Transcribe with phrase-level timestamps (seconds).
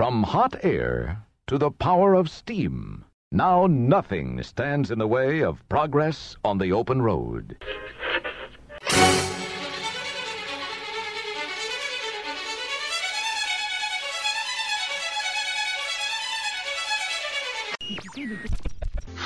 [0.00, 5.68] From hot air to the power of steam, now nothing stands in the way of
[5.68, 7.58] progress on the open road.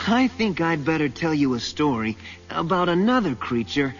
[0.08, 2.16] I think I'd better tell you a story
[2.50, 3.94] about another creature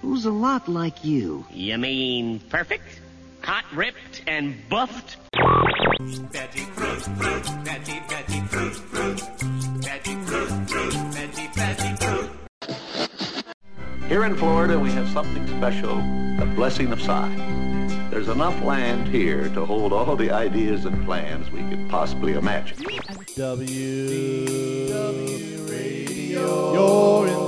[0.00, 1.44] who's a lot like you.
[1.50, 3.00] You mean perfect?
[3.44, 5.18] Hot, ripped, and buffed?
[5.34, 9.18] Veggie fruit, fruit, veggie, veggie fruit, fruit.
[9.82, 12.30] Veggie fruit, fruit, veggie, veggie fruit.
[14.08, 15.96] Here in Florida, we have something special,
[16.38, 17.92] the blessing of science.
[18.10, 22.78] There's enough land here to hold all the ideas and plans we could possibly imagine.
[23.36, 27.43] W W Radio, your information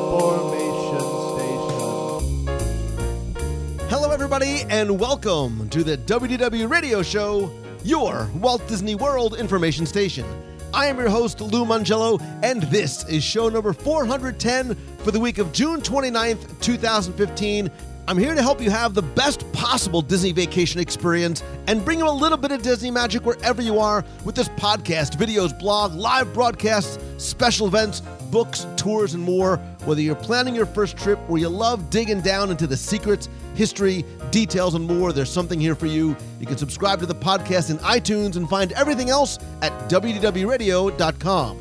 [4.36, 7.50] everybody, and welcome to the WDW Radio Show,
[7.84, 10.26] your Walt Disney World information station.
[10.74, 15.38] I am your host, Lou Mongello, and this is show number 410 for the week
[15.38, 17.70] of June 29th, 2015.
[18.08, 22.06] I'm here to help you have the best possible Disney vacation experience and bring you
[22.06, 26.34] a little bit of Disney magic wherever you are with this podcast, videos, blog, live
[26.34, 29.56] broadcasts, special events, books, tours, and more.
[29.86, 34.04] Whether you're planning your first trip or you love digging down into the secrets, history,
[34.30, 36.14] details, and more, there's something here for you.
[36.38, 41.58] You can subscribe to the podcast in iTunes and find everything else at WDWRadio.com.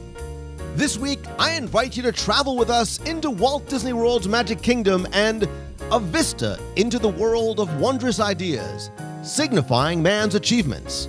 [0.76, 5.08] This week, I invite you to travel with us into Walt Disney World's Magic Kingdom
[5.14, 5.48] and
[5.92, 8.92] a vista into the world of wondrous ideas,
[9.24, 11.08] signifying man's achievements.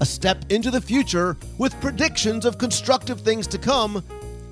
[0.00, 4.04] A step into the future with predictions of constructive things to come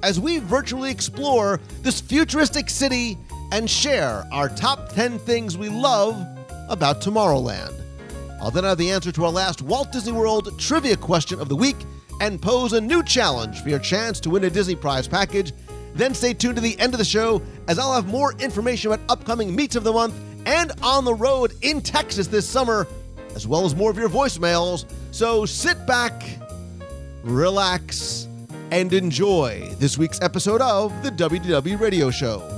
[0.02, 3.16] as we virtually explore this futuristic city
[3.52, 6.20] and share our top 10 things we love
[6.68, 7.74] about Tomorrowland.
[8.40, 11.56] I'll then have the answer to our last Walt Disney World trivia question of the
[11.56, 11.76] week
[12.20, 15.52] and pose a new challenge for your chance to win a Disney Prize package.
[15.94, 19.04] Then stay tuned to the end of the show as I'll have more information about
[19.10, 20.14] upcoming meets of the month
[20.46, 22.86] and on the road in Texas this summer,
[23.34, 24.84] as well as more of your voicemails.
[25.10, 26.22] So sit back,
[27.22, 28.28] relax,
[28.70, 32.52] and enjoy this week's episode of the WDW Radio Show.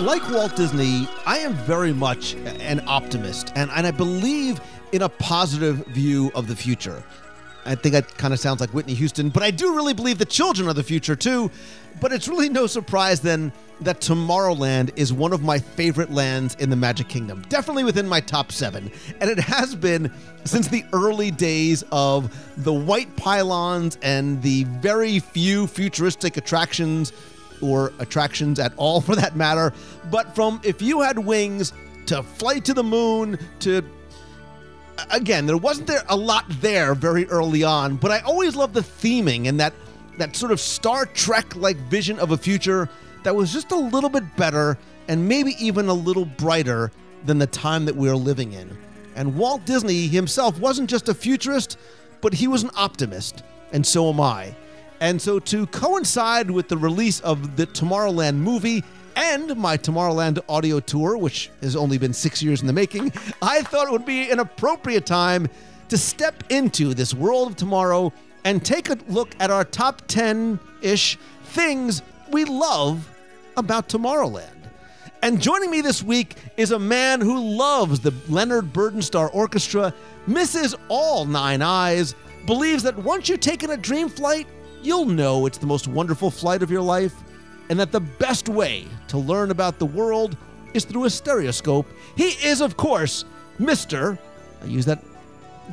[0.00, 4.58] Like Walt Disney, I am very much an optimist, and, and I believe
[4.92, 7.04] in a positive view of the future.
[7.66, 10.24] I think that kind of sounds like Whitney Houston, but I do really believe the
[10.24, 11.50] children are the future too.
[12.00, 13.52] But it's really no surprise then
[13.82, 17.44] that Tomorrowland is one of my favorite lands in the Magic Kingdom.
[17.48, 18.90] Definitely within my top seven.
[19.20, 20.10] And it has been
[20.44, 22.34] since the early days of
[22.64, 27.12] the white pylons and the very few futuristic attractions
[27.62, 29.72] or attractions at all for that matter.
[30.10, 31.72] But from if you had wings
[32.06, 33.82] to flight to the moon to
[35.10, 38.80] again, there wasn't there a lot there very early on, but I always loved the
[38.80, 39.72] theming and that
[40.18, 42.88] that sort of Star Trek like vision of a future
[43.22, 44.76] that was just a little bit better
[45.08, 46.92] and maybe even a little brighter
[47.24, 48.76] than the time that we are living in.
[49.16, 51.78] And Walt Disney himself wasn't just a futurist,
[52.20, 53.42] but he was an optimist,
[53.72, 54.54] and so am I.
[55.00, 58.84] And so, to coincide with the release of the Tomorrowland movie
[59.16, 63.12] and my Tomorrowland audio tour, which has only been six years in the making,
[63.42, 65.48] I thought it would be an appropriate time
[65.88, 68.12] to step into this world of tomorrow
[68.44, 73.08] and take a look at our top 10 ish things we love
[73.56, 74.60] about Tomorrowland.
[75.22, 79.92] And joining me this week is a man who loves the Leonard Burdenstar Orchestra,
[80.26, 82.14] misses all nine eyes,
[82.46, 84.46] believes that once you've taken a dream flight,
[84.82, 87.14] you'll know it's the most wonderful flight of your life,
[87.68, 90.36] and that the best way to learn about the world
[90.74, 91.86] is through a stereoscope.
[92.16, 93.24] He is, of course,
[93.58, 94.18] Mr.
[94.62, 95.02] I use that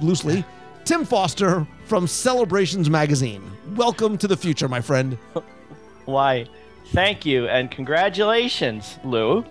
[0.02, 0.46] loosely,
[0.86, 3.44] Tim Foster from Celebrations Magazine.
[3.76, 5.18] Welcome to the future, my friend.
[6.06, 6.48] Why,
[6.88, 9.46] thank you, and congratulations, Lou,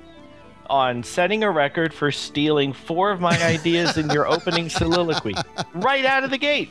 [0.69, 5.35] on setting a record for stealing four of my ideas in your opening soliloquy
[5.75, 6.70] right out of the gate.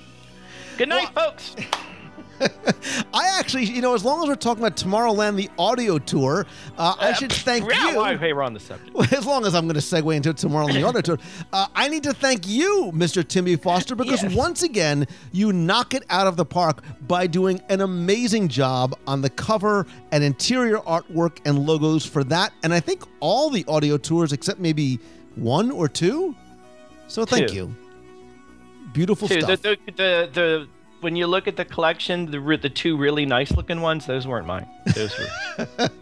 [0.78, 1.56] Good night, well, folks.
[3.14, 6.46] I actually, you know, as long as we're talking about Tomorrowland, the audio tour,
[6.78, 7.98] uh, I should thank yeah, you.
[7.98, 9.14] Well, hey, we're on the subject.
[9.14, 11.18] As long as I'm going to segue into Tomorrowland, the audio tour,
[11.54, 13.26] uh, I need to thank you, Mr.
[13.28, 14.34] Timmy Foster, because Yes.
[14.34, 19.22] once again, you knock it out of the park by doing an amazing job on
[19.22, 22.54] the cover and interior artwork and logos for that.
[22.64, 25.00] And I think all the audio tours, except maybe
[25.36, 26.36] one or two.
[27.08, 27.56] So thank Two.
[27.56, 27.76] you.
[28.94, 29.62] Beautiful Two, stuff.
[29.62, 30.68] the, the, the, the
[31.06, 34.48] when you look at the collection, the the two really nice looking ones, those weren't
[34.48, 34.68] mine.
[34.96, 35.90] Those were.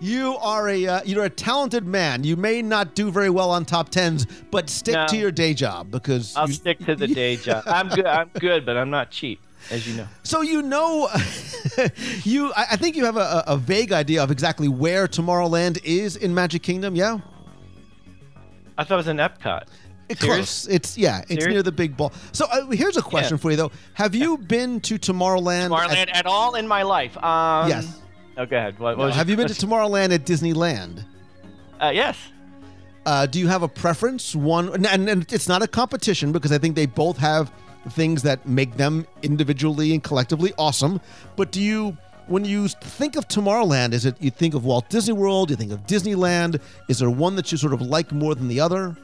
[0.00, 2.22] You are a uh, you're a talented man.
[2.22, 5.06] You may not do very well on top tens, but stick No.
[5.08, 7.64] to your day job because I'll you- stick to the day job.
[7.66, 8.06] I'm good.
[8.06, 9.40] I'm good, but I'm not cheap,
[9.70, 10.06] as you know.
[10.22, 11.08] So you know,
[12.24, 16.14] you I think you have a, a a vague idea of exactly where Tomorrowland is
[16.16, 16.94] in Magic Kingdom.
[16.94, 17.18] Yeah,
[18.78, 19.64] I thought it was in Epcot.
[20.20, 20.66] Close.
[20.68, 21.46] It's yeah, it's Serious?
[21.48, 22.12] near the big ball.
[22.32, 25.68] So uh, here's a question for you though: Have you been to Tomorrowland?
[25.70, 27.16] Tomorrowland at- at all in my life?
[27.22, 28.00] Um, Yes.
[28.38, 28.78] Oh, go ahead.
[28.78, 29.54] What, what was have you been to?
[29.54, 31.04] Tomorrowland at Disneyland?
[31.80, 32.16] Uh, yes.
[33.04, 34.34] Uh, do you have a preference?
[34.34, 37.52] One, and, and, and it's not a competition because I think they both have
[37.90, 41.00] things that make them individually and collectively awesome.
[41.36, 41.96] But do you,
[42.28, 45.50] when you think of Tomorrowland, is it you think of Walt Disney World?
[45.50, 46.60] You think of Disneyland?
[46.88, 48.96] Is there one that you sort of like more than the other?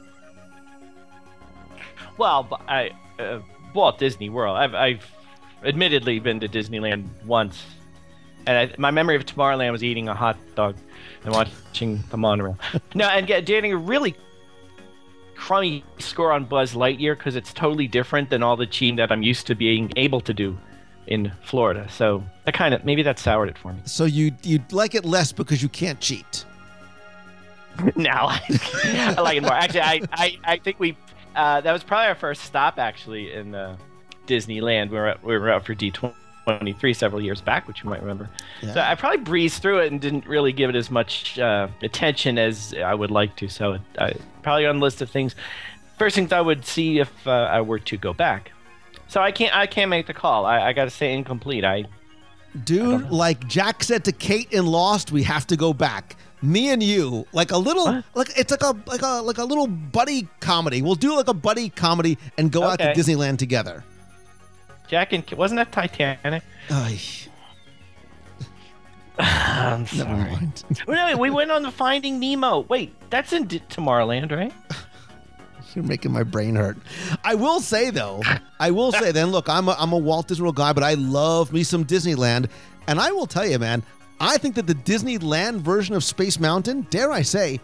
[2.18, 3.40] Well, I uh,
[3.74, 4.56] Walt Disney World.
[4.56, 5.10] I've, I've
[5.64, 7.64] admittedly been to Disneyland once,
[8.46, 10.76] and I, my memory of Tomorrowland was eating a hot dog
[11.24, 12.58] and watching the monorail.
[12.94, 14.16] no, and get, getting a really
[15.36, 19.22] crummy score on Buzz Lightyear because it's totally different than all the cheating that I'm
[19.22, 20.58] used to being able to do
[21.06, 21.86] in Florida.
[21.88, 23.80] So that kind of maybe that soured it for me.
[23.84, 26.44] So you you like it less because you can't cheat.
[27.96, 28.26] now
[28.84, 29.52] I like it more.
[29.52, 30.96] Actually, I, I, I think we
[31.38, 33.76] uh, that was probably our first stop actually in uh,
[34.26, 34.90] Disneyland.
[34.90, 37.90] We were at, we were out for D twenty three several years back, which you
[37.90, 38.28] might remember.
[38.60, 42.38] So I probably breezed through it and didn't really give it as much uh, attention
[42.38, 43.48] as I would like to.
[43.48, 45.34] So it, I, probably on the list of things,
[45.98, 48.52] first things I would see if uh, I were to go back.
[49.08, 50.44] So I can't I can't make the call.
[50.44, 51.64] I, I got to say incomplete.
[51.64, 51.84] I
[52.64, 56.16] Dude, like Jack said to Kate in Lost, we have to go back.
[56.40, 58.04] Me and you, like a little, What?
[58.14, 60.82] like it's like a like a like a little buddy comedy.
[60.82, 63.82] We'll do like a buddy comedy and go out to Disneyland together.
[64.86, 66.42] Jack and wasn't that Titanic?
[66.70, 67.00] Ay,
[69.18, 70.48] I'm never sorry.
[70.86, 72.60] wait, we went on the Finding Nemo.
[72.68, 74.52] Wait, that's in D- Tomorrowland, right?
[75.74, 76.76] You're making my brain hurt.
[77.24, 78.22] I will say though,
[78.60, 79.32] I will say then.
[79.32, 82.48] Look, I'm a, I'm a Walt Disney World guy, but I love me some Disneyland,
[82.86, 83.82] and I will tell you, man,
[84.20, 87.60] I think that the Disneyland version of Space Mountain, dare I say,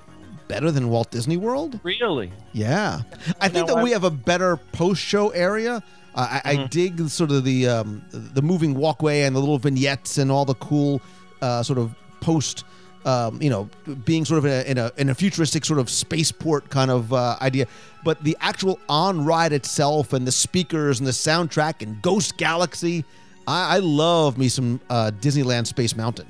[0.46, 1.80] better than Walt Disney World.
[1.82, 2.30] Really?
[2.52, 3.02] Yeah,
[3.40, 5.82] I think that we have a better post-show area.
[6.14, 10.18] Uh, I, I dig sort of the um, the moving walkway and the little vignettes
[10.18, 11.00] and all the cool
[11.42, 12.64] uh, sort of post.
[13.04, 13.68] Um, you know,
[14.06, 17.12] being sort of in a, in a in a futuristic sort of spaceport kind of
[17.12, 17.66] uh, idea,
[18.02, 23.04] but the actual on ride itself and the speakers and the soundtrack and Ghost Galaxy,
[23.46, 26.26] I, I love me some uh, Disneyland Space Mountain.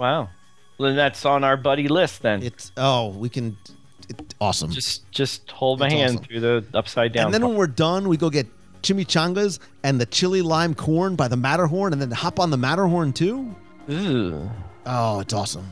[0.00, 0.30] Wow.
[0.78, 2.42] Well, then that's on our buddy list then.
[2.42, 3.58] It's oh, we can,
[4.08, 4.70] it, awesome.
[4.70, 6.24] just just hold my It's hand awesome.
[6.24, 7.26] through the upside down.
[7.26, 7.50] And then part.
[7.50, 8.46] when we're done, we go get
[8.82, 13.12] chimichangas and the chili lime corn by the Matterhorn, and then hop on the Matterhorn
[13.12, 13.54] too.
[13.90, 14.48] Ugh.
[14.86, 15.66] Oh, it's awesome.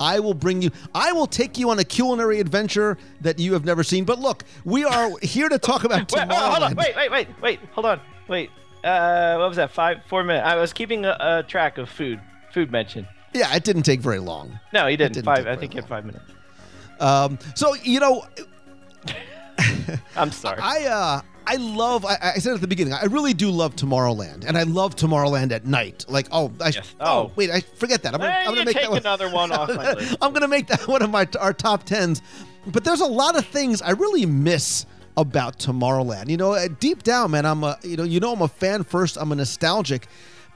[0.00, 0.70] I will bring you.
[0.92, 4.04] I will take you on a culinary adventure that you have never seen.
[4.04, 6.74] But look, we are here to talk about Wait, hold on.
[6.74, 7.60] Wait, wait, wait, wait.
[7.72, 8.00] Hold on.
[8.26, 8.50] Wait.
[8.82, 9.70] Uh, what was that?
[9.70, 10.46] Five, four minutes.
[10.48, 12.20] I was keeping a, a track of food.
[12.52, 13.06] Food mention.
[13.34, 14.58] Yeah, it didn't take very long.
[14.72, 15.14] No, he didn't.
[15.14, 15.46] didn't five.
[15.46, 16.24] I think he had five minutes.
[17.00, 18.24] Um, so you know,
[20.16, 20.58] I'm sorry.
[20.60, 24.44] I uh I love I, I said at the beginning, I really do love Tomorrowland.
[24.46, 26.04] And I love Tomorrowland at night.
[26.08, 26.94] Like, oh I Yes.
[27.00, 27.32] oh, Oh.
[27.36, 28.14] wait, I forget that.
[28.14, 29.00] I'm gonna, Hey, I'm gonna make take that one.
[29.00, 30.16] another one off my list.
[30.22, 32.22] I'm gonna make that one of my our top tens.
[32.66, 34.84] But there's a lot of things I really miss
[35.16, 36.28] about Tomorrowland.
[36.28, 38.84] You know, uh, deep down, man, I'm a you know you know I'm a fan
[38.84, 39.16] first.
[39.16, 40.06] I'm a nostalgic,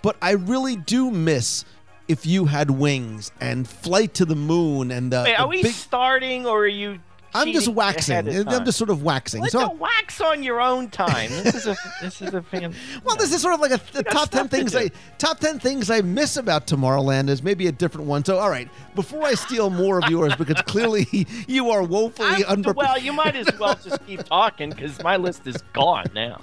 [0.03, 1.65] but I really do miss
[2.09, 5.63] if you had wings and flight to the moon and the, Wait, the are we
[5.63, 5.73] big.
[5.73, 6.99] starting or are you?
[7.35, 8.29] I'm just waxing.
[8.29, 9.43] I'm just sort of waxing.
[9.43, 11.31] Let So the wax on your own time.
[11.31, 12.75] This is a this is a fan.
[13.05, 14.77] Well, this is sort of like a, the top ten stuff to things.
[14.77, 18.25] I top ten things I miss about Tomorrowland is maybe a different one.
[18.25, 21.07] So, all right, before I steal more of yours, because clearly
[21.47, 22.77] you are woefully unprepared.
[22.77, 26.39] well, you might as well just keep talking because my list is gone now.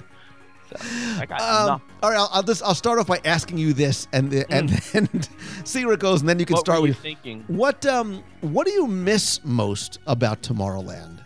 [1.18, 1.88] I got Um, nothing.
[2.04, 5.10] all right, I'll, I'll just I'll start off by asking you this, and and then
[5.64, 6.56] see where it goes, and then you can.
[6.56, 7.44] What start with thinking?
[7.48, 11.20] what um what do you miss most about Tomorrowland?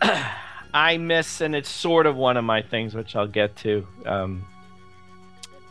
[0.74, 3.86] I miss, and it's sort of one of my things, which I'll get to.
[4.06, 4.44] Um,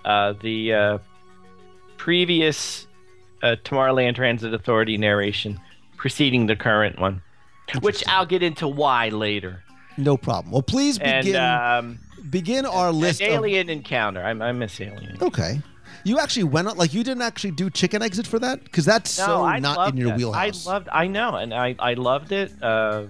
[0.05, 0.97] uh, the uh,
[1.97, 2.87] previous
[3.43, 5.59] uh, Tomorrowland Transit Authority narration
[5.97, 7.21] preceding the current one,
[7.81, 9.63] which I'll get into why later.
[9.97, 10.51] No problem.
[10.51, 13.21] Well, please And begin um, begin our list.
[13.21, 14.21] an Of, Alien Encounter.
[14.23, 15.17] I, I miss Alien.
[15.21, 15.61] okay,
[16.03, 19.17] you actually went on like you didn't actually do Chicken Exit for that because that's
[19.19, 20.65] No, so I not in your wheelhouse.
[20.67, 20.89] I loved.
[20.91, 22.51] I know, and I I loved it.
[22.61, 23.03] Uh,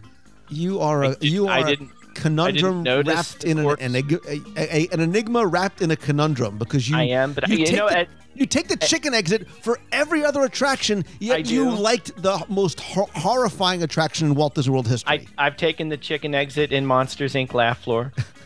[0.50, 4.26] You are I a you are a didn't- conundrum wrapped in an, enig-
[4.58, 7.66] a, a- an enigma wrapped in a conundrum because you I am, but you, you
[7.66, 11.38] take know, the, at- you take the chicken exit for every other attraction, yet I
[11.40, 15.28] you liked the most hor- horrifying attraction in Walt Disney World history.
[15.38, 17.54] I, I've taken the chicken exit in Monsters Inc.
[17.54, 18.12] laugh floor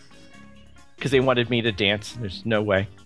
[0.95, 2.13] because they wanted me to dance.
[2.13, 2.87] There's no way.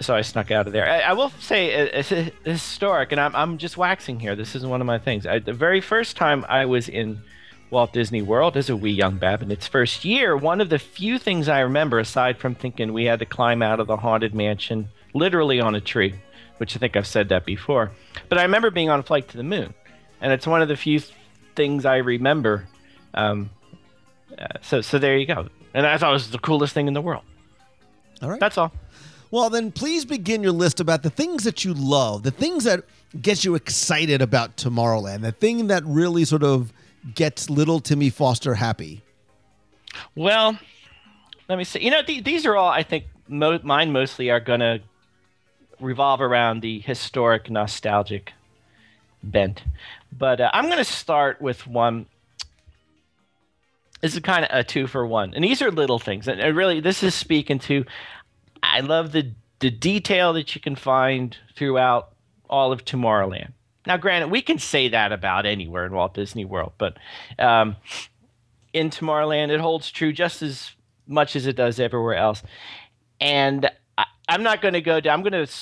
[0.00, 0.88] So I snuck out of there.
[0.88, 4.36] I, I will say uh, it's historic, and I'm, I'm just waxing here.
[4.36, 5.26] This is one of my things.
[5.26, 7.20] I, the very first time I was in
[7.70, 10.78] Walt Disney World as a wee young bab in its first year, one of the
[10.78, 14.34] few things I remember, aside from thinking we had to climb out of the haunted
[14.34, 16.14] mansion literally on a tree,
[16.58, 17.90] which I think I've said that before,
[18.28, 19.74] but I remember being on a flight to the moon,
[20.20, 21.12] and it's one of the few th-
[21.56, 22.66] things I remember.
[23.14, 23.50] Um,
[24.38, 25.48] uh, so, so there you go.
[25.78, 27.22] And I thought it was the coolest thing in the world.
[28.20, 28.40] All right.
[28.40, 28.72] That's all.
[29.30, 32.82] Well, then please begin your list about the things that you love, the things that
[33.22, 36.72] get you excited about Tomorrowland, the thing that really sort of
[37.14, 39.04] gets little Timmy Foster happy.
[40.16, 40.58] Well,
[41.48, 41.78] let me see.
[41.84, 44.80] You know, th- these are all I think mo- mine mostly are going to
[45.78, 48.32] revolve around the historic, nostalgic
[49.22, 49.62] bent.
[50.10, 52.06] But uh, I'm going to start with one.
[54.00, 56.28] This is kind of a two for one, and these are little things.
[56.28, 57.84] And really, this is speaking to.
[58.62, 62.12] I love the the detail that you can find throughout
[62.48, 63.52] all of Tomorrowland.
[63.86, 66.98] Now, granted, we can say that about anywhere in Walt Disney World, but
[67.38, 67.76] um,
[68.72, 70.72] in Tomorrowland, it holds true just as
[71.06, 72.42] much as it does everywhere else.
[73.20, 75.14] And I, I'm not going to go down.
[75.14, 75.52] I'm going to,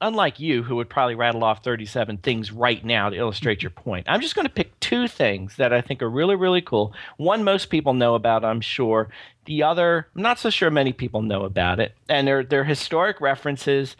[0.00, 4.06] unlike you, who would probably rattle off 37 things right now to illustrate your point.
[4.08, 6.94] I'm just going to pick two things that I think are really, really cool.
[7.16, 9.08] One most people know about, I'm sure.
[9.46, 11.94] The other, I'm not so sure many people know about it.
[12.08, 13.96] And they're they're historic references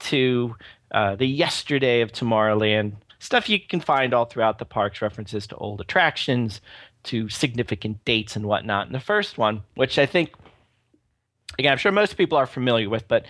[0.00, 0.56] to
[0.92, 2.94] uh, the yesterday of Tomorrowland.
[3.18, 6.60] Stuff you can find all throughout the parks, references to old attractions,
[7.04, 8.86] to significant dates and whatnot.
[8.86, 10.32] And the first one, which I think,
[11.58, 13.24] again, I'm sure most people are familiar with, but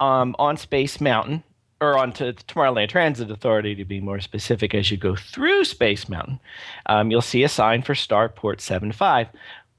[0.00, 1.42] um, on Space Mountain,
[1.80, 6.08] or onto the Tomorrowland Transit Authority to be more specific, as you go through Space
[6.08, 6.40] Mountain,
[6.86, 9.28] um, you'll see a sign for Starport 75,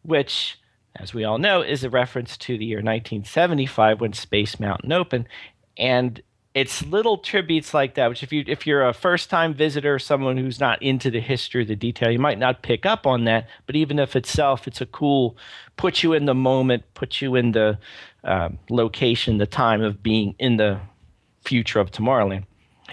[0.03, 0.59] which,
[0.95, 5.27] as we all know, is a reference to the year 1975 when Space Mountain opened.
[5.75, 6.21] And
[6.53, 10.37] it's little tributes like that, which if you if you're a first time visitor, someone
[10.37, 13.47] who's not into the history, the detail, you might not pick up on that.
[13.67, 15.37] But even if itself, it's a cool,
[15.77, 17.77] put you in the moment, put you in the
[18.23, 20.79] um, location, the time of being in the
[21.47, 22.43] future of Tomorrowland.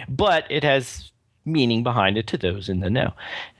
[0.08, 1.12] But it has
[1.44, 3.12] meaning behind it to those in the know.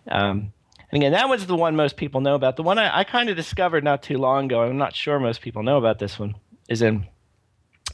[0.09, 0.53] Um,
[0.91, 2.57] and again, that one's the one most people know about.
[2.57, 5.43] The one I, I kind of discovered not too long ago, I'm not sure most
[5.43, 6.37] people know about this one,
[6.69, 7.07] is in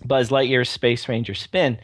[0.04, 1.78] Buzz Lightyear's Space Ranger Spin,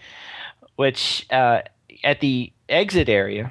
[0.77, 1.63] which uh,
[2.05, 3.51] at the exit area,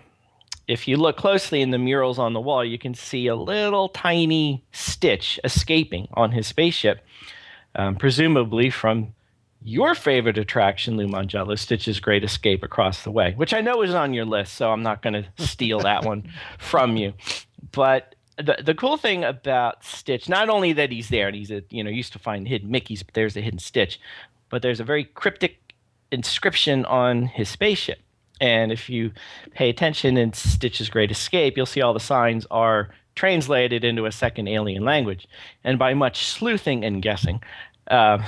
[0.67, 3.89] if you look closely in the murals on the wall, you can see a little
[3.89, 7.03] tiny Stitch escaping on his spaceship,
[7.73, 9.14] um, presumably from
[9.65, 13.95] your favorite attraction, Lou Mongello, Stitch's Great Escape Across the Way, which I know is
[13.95, 16.29] on your list, so I'm not going to steal that one
[16.59, 17.13] from you.
[17.71, 21.63] But the the cool thing about Stitch, not only that he's there and he's a
[21.71, 23.99] you know used to find hidden Mickey's, but there's a hidden Stitch,
[24.49, 25.73] but there's a very cryptic
[26.11, 27.99] inscription on his spaceship.
[28.39, 29.13] And if you
[29.51, 34.11] pay attention in Stitch's Great Escape, you'll see all the signs are translated into a
[34.11, 35.25] second alien language.
[35.63, 37.41] And by much sleuthing and guessing,
[37.89, 38.21] uh,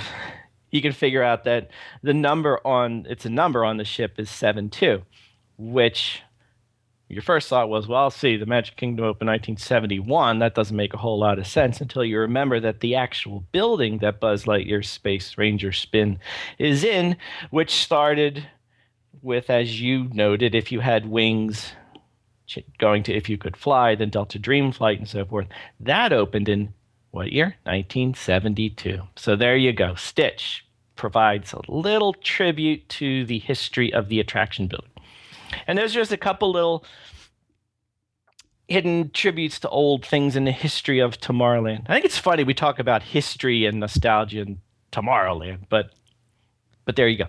[0.70, 1.70] you can figure out that
[2.02, 5.02] the number on it's a number on the ship is seven two,
[5.56, 6.22] which
[7.08, 10.40] your first thought was, well, see, the Magic Kingdom opened 1971.
[10.40, 13.98] That doesn't make a whole lot of sense until you remember that the actual building
[13.98, 16.18] that Buzz Lightyear's Space Ranger spin
[16.58, 17.16] is in,
[17.48, 18.46] which started
[19.22, 21.72] with, as you noted, if you had wings
[22.78, 25.46] going to if you could fly, then Delta Dream Flight and so forth.
[25.80, 26.74] That opened in
[27.10, 27.56] what year?
[27.64, 29.00] 1972.
[29.16, 29.94] So there you go.
[29.94, 30.64] Stitch
[30.96, 34.90] provides a little tribute to the history of the attraction building.
[35.66, 36.84] And there's just a couple little
[38.68, 41.86] hidden tributes to old things in the history of Tomorrowland.
[41.88, 44.60] I think it's funny we talk about history and nostalgia in
[44.92, 45.90] Tomorrowland, but
[46.84, 47.26] but there you go.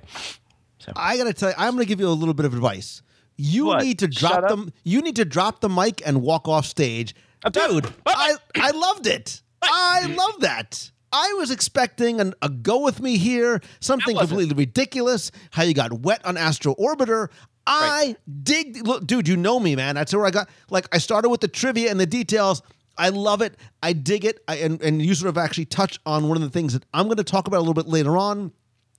[0.96, 3.02] I gotta tell you, I'm gonna give you a little bit of advice.
[3.38, 3.84] You What?
[3.84, 4.74] need to drop them.
[4.84, 7.70] You need to drop the mic and walk off stage, I'm done.
[7.76, 7.86] dude.
[7.86, 8.14] Oh, oh.
[8.16, 9.42] I I loved it.
[9.62, 10.92] I love that.
[11.12, 15.32] I was expecting an, a go with me here, something completely ridiculous.
[15.52, 17.30] How you got wet on Astro Orbiter.
[17.66, 18.86] I dig.
[18.86, 19.96] Look, dude, you know me, man.
[19.96, 20.50] That's where I got.
[20.70, 22.62] Like, I started with the trivia and the details.
[22.98, 23.56] I love it.
[23.82, 24.44] I dig it.
[24.48, 27.06] I, and and you sort of actually touch on one of the things that I'm
[27.06, 28.52] going to talk about a little bit later on,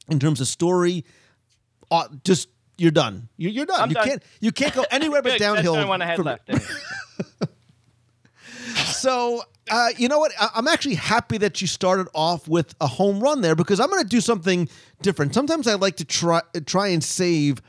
[0.08, 1.04] in terms of story.
[1.90, 2.48] Uh, just
[2.78, 3.28] you're done.
[3.36, 3.80] You're, you're done.
[3.80, 4.08] I'm you done.
[4.08, 4.22] can't.
[4.40, 5.74] You can't go anywhere but downhill.
[5.74, 6.50] That's the one I had from- left.
[8.84, 10.32] So Uh, you know what?
[10.38, 13.88] I- I'm actually happy that you started off with a home run there because I'm
[13.88, 14.68] going to do something
[15.00, 15.32] different.
[15.32, 17.62] Sometimes I like to try try and save.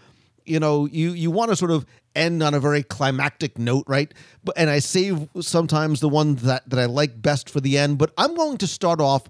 [0.45, 4.11] You know, you you want to sort of end on a very climactic note, right?
[4.43, 7.99] But and I save sometimes the one that that I like best for the end.
[7.99, 9.29] But I'm going to start off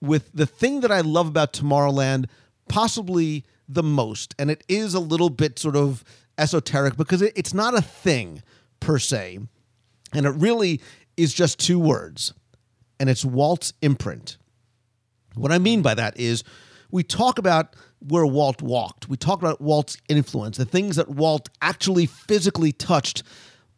[0.00, 2.26] with the thing that I love about Tomorrowland,
[2.68, 6.04] possibly the most, and it is a little bit sort of
[6.38, 8.42] esoteric because it, it's not a thing
[8.80, 9.40] per se,
[10.12, 10.80] and it really
[11.22, 12.34] is just two words,
[12.98, 14.38] and it's Walt's imprint.
[15.34, 16.44] What I mean by that is
[16.90, 19.08] we talk about where Walt walked.
[19.08, 23.22] We talk about Walt's influence, the things that Walt actually physically touched.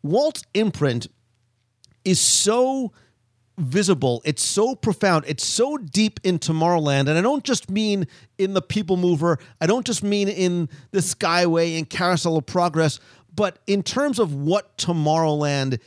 [0.03, 1.07] Walt's imprint
[2.05, 2.93] is so
[3.57, 7.09] visible, it's so profound, it's so deep in Tomorrowland.
[7.09, 10.99] And I don't just mean in the People Mover, I don't just mean in the
[10.99, 12.99] Skyway and Carousel of Progress,
[13.35, 15.81] but in terms of what Tomorrowland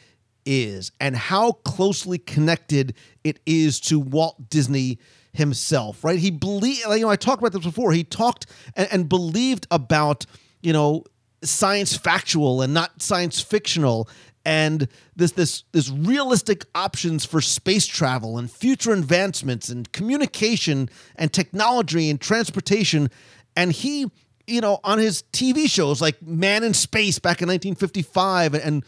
[0.47, 4.97] is and how closely connected it is to Walt Disney
[5.33, 6.17] himself, right?
[6.17, 7.91] He believed, you know, I talked about this before.
[7.91, 10.25] He talked and, and believed about,
[10.61, 11.03] you know,
[11.43, 14.09] science factual and not science fictional
[14.43, 21.31] and this this this realistic options for space travel and future advancements and communication and
[21.31, 23.09] technology and transportation
[23.55, 24.09] and he
[24.47, 28.85] you know on his TV shows like Man in Space back in 1955 and and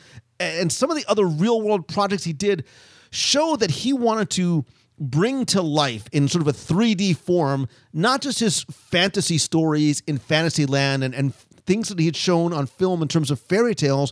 [0.72, 2.66] some of the other real world projects he did
[3.12, 4.66] show that he wanted to
[5.00, 10.18] bring to life in sort of a 3D form not just his fantasy stories in
[10.18, 11.34] Fantasyland and, and
[11.70, 14.12] things that he had shown on film in terms of fairy tales,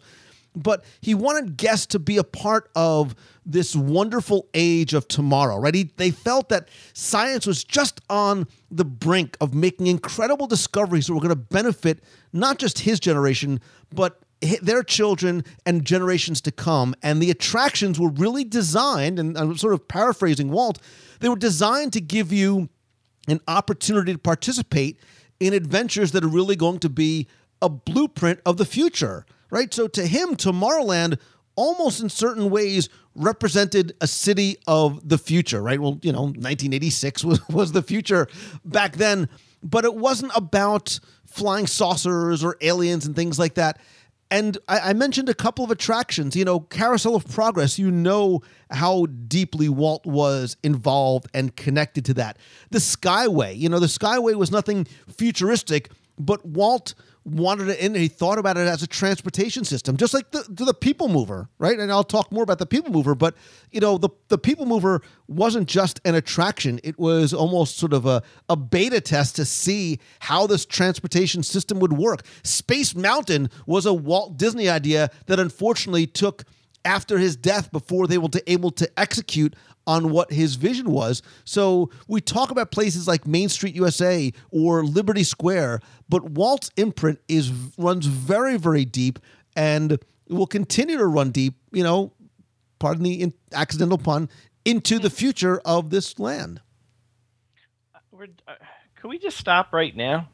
[0.55, 3.15] but he wanted guests to be a part of
[3.45, 5.73] this wonderful age of tomorrow, right?
[5.73, 11.13] He, they felt that science was just on the brink of making incredible discoveries that
[11.13, 12.03] were going to benefit
[12.33, 13.59] not just his generation,
[13.93, 14.21] but
[14.61, 16.95] their children and generations to come.
[17.01, 20.79] And the attractions were really designed, and I'm sort of paraphrasing Walt,
[21.19, 22.69] they were designed to give you
[23.27, 24.99] an opportunity to participate
[25.39, 27.27] in adventures that are really going to be
[27.61, 29.73] a blueprint of the future, right?
[29.73, 31.19] So to him, Tomorrowland
[31.55, 35.79] almost in certain ways represented a city of the future, right?
[35.79, 38.27] Well, you know, 1986 was, was the future
[38.63, 39.27] back then,
[39.63, 43.79] but it wasn't about flying saucers or aliens and things like that.
[44.29, 46.35] And I, I mentioned a couple of attractions.
[46.35, 52.13] You know, Carousel of Progress, you know how deeply Walt was involved and connected to
[52.15, 52.37] that.
[52.71, 56.93] The Skyway, you know, the Skyway was nothing futuristic, but Walt
[57.27, 60.45] wanted it in and he thought about it as a transportation system just like the,
[60.47, 61.77] the people mover right?
[61.79, 63.35] And i'll talk more about the people mover but
[63.71, 66.79] you know the, the people mover wasn't just an attraction.
[66.83, 71.79] It was almost sort of a, a beta test to see how this transportation system
[71.79, 72.25] would work.
[72.43, 76.43] Space mountain was a walt disney idea that unfortunately took
[76.85, 79.53] after his death before they were able to execute
[79.87, 81.23] on what his vision was.
[81.45, 87.19] So we talk about places like Main Street USA or Liberty Square, but Walt's imprint
[87.27, 89.17] is runs very very deep
[89.55, 89.97] and
[90.29, 92.11] will continue to run deep, you know,
[92.79, 94.29] pardon the in, accidental pun,
[94.65, 96.61] into the future of this land.
[98.11, 98.53] We're, uh,
[98.99, 100.27] can we just stop right now?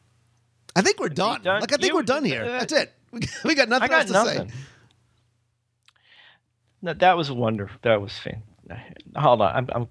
[0.76, 1.44] I think we're done.
[1.44, 1.62] done?
[1.62, 2.44] Like I think You- we're done here.
[2.44, 2.94] uh, That's it.
[3.46, 4.50] We, got nothing I got else to nothing.
[4.50, 4.56] say.
[6.82, 7.78] No, that was wonderful.
[7.84, 8.42] That was fan.
[9.16, 9.70] Hold on, I'm.
[9.74, 9.88] I'm,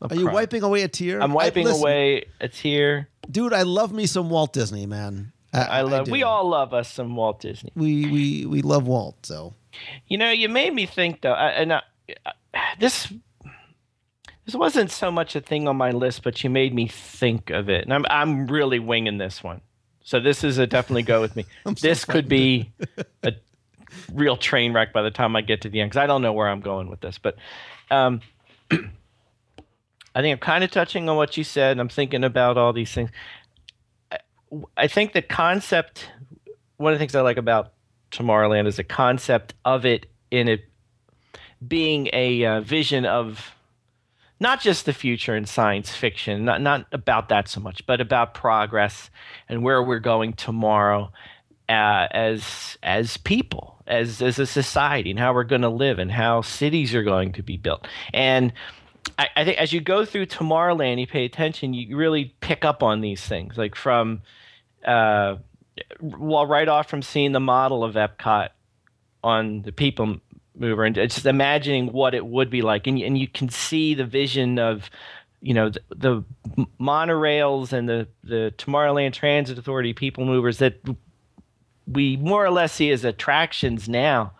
[0.00, 1.20] I'm Are you wiping away a tear?
[1.22, 3.08] I'm I- wiping listen, away a tear.
[3.30, 3.52] dude.
[3.52, 5.32] I love me some Walt Disney, man.
[5.54, 6.06] I love.
[6.06, 6.12] do.
[6.12, 7.70] we all love us some Walt Disney.
[7.76, 9.16] we we we love Walt.
[9.26, 9.52] So
[10.08, 11.82] You know, you made me think though, I- and I,
[12.80, 13.12] this
[14.44, 17.68] this wasn't so much a thing on my list, but you made me think of
[17.68, 19.60] it, and I'm I'm really winging this one.
[20.02, 21.44] So this is a definitely go with me.
[21.66, 22.72] I'm so this could be
[23.22, 23.34] a
[24.12, 26.32] real train wreck by the time I get to the end because I don't know
[26.32, 27.36] where I'm going with this, but
[27.92, 28.20] um,
[28.70, 31.72] I think I'm kind of touching on what you said.
[31.72, 33.10] And I'm thinking about all these things.
[34.10, 34.18] I,
[34.76, 36.08] I think the concept.
[36.78, 37.72] One of the things I like about
[38.10, 40.64] Tomorrowland is the concept of it in it
[41.66, 43.52] being a uh, vision of
[44.40, 48.34] not just the future in science fiction, not not about that so much, but about
[48.34, 49.10] progress
[49.48, 51.12] and where we're going tomorrow
[51.68, 56.10] uh, as as people, as as a society, and how we're going to live, and
[56.10, 57.86] how cities are going to be built.
[58.12, 58.52] And
[59.18, 62.82] I, I think as you go through Tomorrowland, you pay attention, you really pick up
[62.82, 64.22] on these things, like from
[64.84, 65.36] uh,
[66.00, 68.50] well, right off from seeing the model of Epcot
[69.22, 70.18] on the People
[70.54, 74.04] Mover, and just imagining what it would be like, and and you can see the
[74.04, 74.90] vision of,
[75.40, 76.24] you know, the, the
[76.80, 80.80] monorails and the the Tomorrowland Transit Authority People Movers that
[81.86, 84.32] we more or less see as attractions now,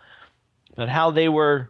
[0.75, 1.69] but how they were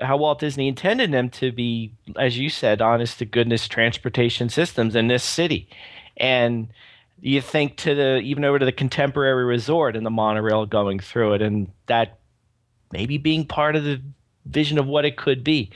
[0.00, 4.96] how Walt Disney intended them to be, as you said, honest to goodness transportation systems
[4.96, 5.68] in this city.
[6.16, 6.68] And
[7.20, 11.34] you think to the even over to the contemporary resort and the monorail going through
[11.34, 12.18] it, and that
[12.90, 14.00] maybe being part of the
[14.46, 15.70] vision of what it could be.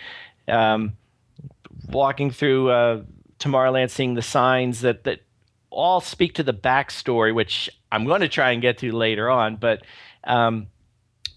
[0.49, 0.97] Um,
[1.89, 3.03] walking through uh,
[3.39, 5.21] Tomorrowland, seeing the signs that that
[5.71, 9.57] all speak to the backstory, which I'm going to try and get to later on,
[9.57, 9.83] but
[10.25, 10.67] um,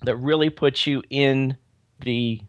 [0.04, 1.58] that really puts you in
[2.02, 2.42] the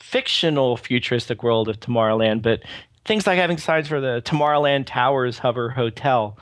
[0.00, 2.42] fictional futuristic world of Tomorrowland.
[2.42, 2.62] But
[3.04, 6.38] things like having signs for the Tomorrowland Towers Hover Hotel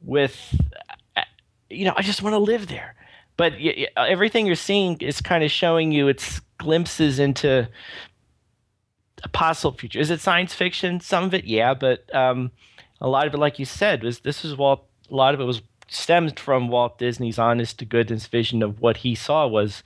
[0.00, 0.54] with,
[1.16, 1.22] uh,
[1.70, 2.94] you know, I just want to live there.
[3.36, 7.68] But y- everything you're seeing is kind of showing you its glimpses into
[9.22, 10.00] a possible future.
[10.00, 11.00] Is it science fiction?
[11.00, 12.50] Some of it, yeah, but um,
[13.00, 14.86] a lot of it, like you said, was this is Walt.
[15.10, 18.98] A lot of it was stemmed from Walt Disney's honest to goodness vision of what
[18.98, 19.82] he saw was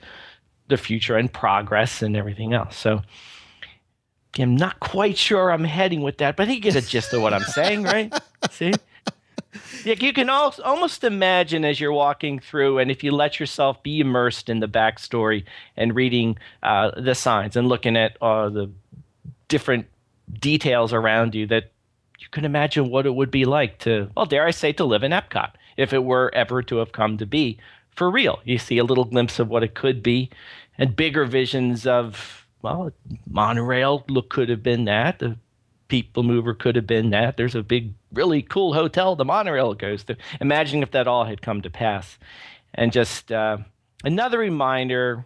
[0.67, 2.77] the future and progress and everything else.
[2.77, 3.01] So
[4.37, 7.13] I'm not quite sure I'm heading with that, but I think you get a gist
[7.13, 8.13] of what I'm saying, right?
[8.51, 8.73] See?
[9.83, 13.81] Yeah, you can al- almost imagine as you're walking through, and if you let yourself
[13.81, 18.69] be immersed in the backstory and reading uh, the signs and looking at uh, the
[19.47, 19.87] different
[20.39, 21.71] details around you, that
[22.19, 25.03] you can imagine what it would be like to, well, dare I say, to live
[25.03, 27.57] in Epcot if it were ever to have come to be
[27.97, 28.39] for real.
[28.45, 30.29] You see a little glimpse of what it could be,
[30.77, 32.91] and bigger visions of, well,
[33.27, 35.19] monorail look could have been that.
[35.19, 35.37] The
[35.87, 37.37] people mover could have been that.
[37.37, 40.17] There's a big, really cool hotel the monorail goes to.
[40.39, 42.17] Imagining if that all had come to pass.
[42.73, 43.57] And just uh,
[44.03, 45.25] another reminder,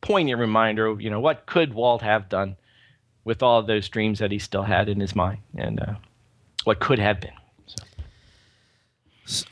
[0.00, 2.56] poignant reminder you know, what could Walt have done
[3.24, 5.94] with all those dreams that he still had in his mind and uh,
[6.64, 7.32] what could have been.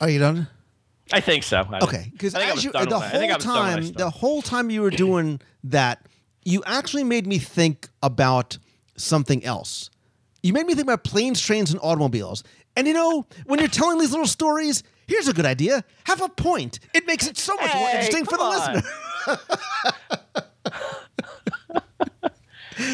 [0.01, 0.47] Are you done?
[1.13, 1.65] I think so.
[1.69, 3.31] I- Okay, because I think I as was you done the when I- I think
[3.31, 6.05] I whole was done when I time, the whole time you were doing that,
[6.45, 8.57] you actually made me think about
[8.95, 9.89] something else.
[10.43, 12.43] You made me think about planes, trains, and automobiles.
[12.75, 16.29] And you know, when you're telling these little stories, here's a good idea: have a
[16.29, 16.79] point.
[16.93, 18.73] It makes it so much more interesting for the on.
[18.75, 19.39] listener.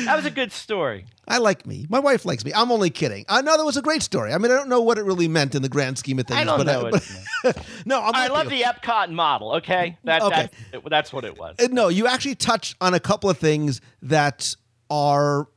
[0.05, 1.05] that was a good story.
[1.27, 1.85] I like me.
[1.89, 2.53] My wife likes me.
[2.55, 3.25] I'm only kidding.
[3.27, 4.31] I know that was a great story.
[4.33, 6.39] I mean, I don't know what it really meant in the grand scheme of things.
[6.39, 7.03] I don't but know what
[7.43, 8.63] but- no, I'm I love you.
[8.63, 9.53] the Epcot model.
[9.55, 10.49] Okay, that, Okay.
[10.71, 11.55] That's, that's what it was.
[11.59, 14.55] Uh, no, you actually touch on a couple of things that
[14.89, 15.47] are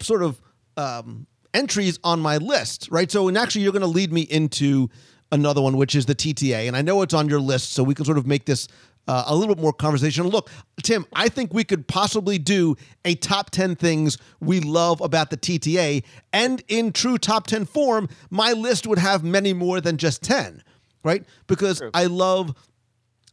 [0.00, 0.40] sort of
[0.76, 3.10] um, entries on my list, right?
[3.10, 4.88] So, and actually, you're going to lead me into
[5.32, 7.94] another one, which is the TTA, and I know it's on your list, so we
[7.94, 8.68] can sort of make this.
[9.08, 10.30] Uh, a little bit more conversational.
[10.30, 10.48] Look,
[10.84, 15.36] Tim, I think we could possibly do a top 10 things we love about the
[15.36, 16.04] TTA.
[16.32, 20.62] And in true top 10 form, my list would have many more than just 10,
[21.02, 21.24] right?
[21.48, 22.54] Because I love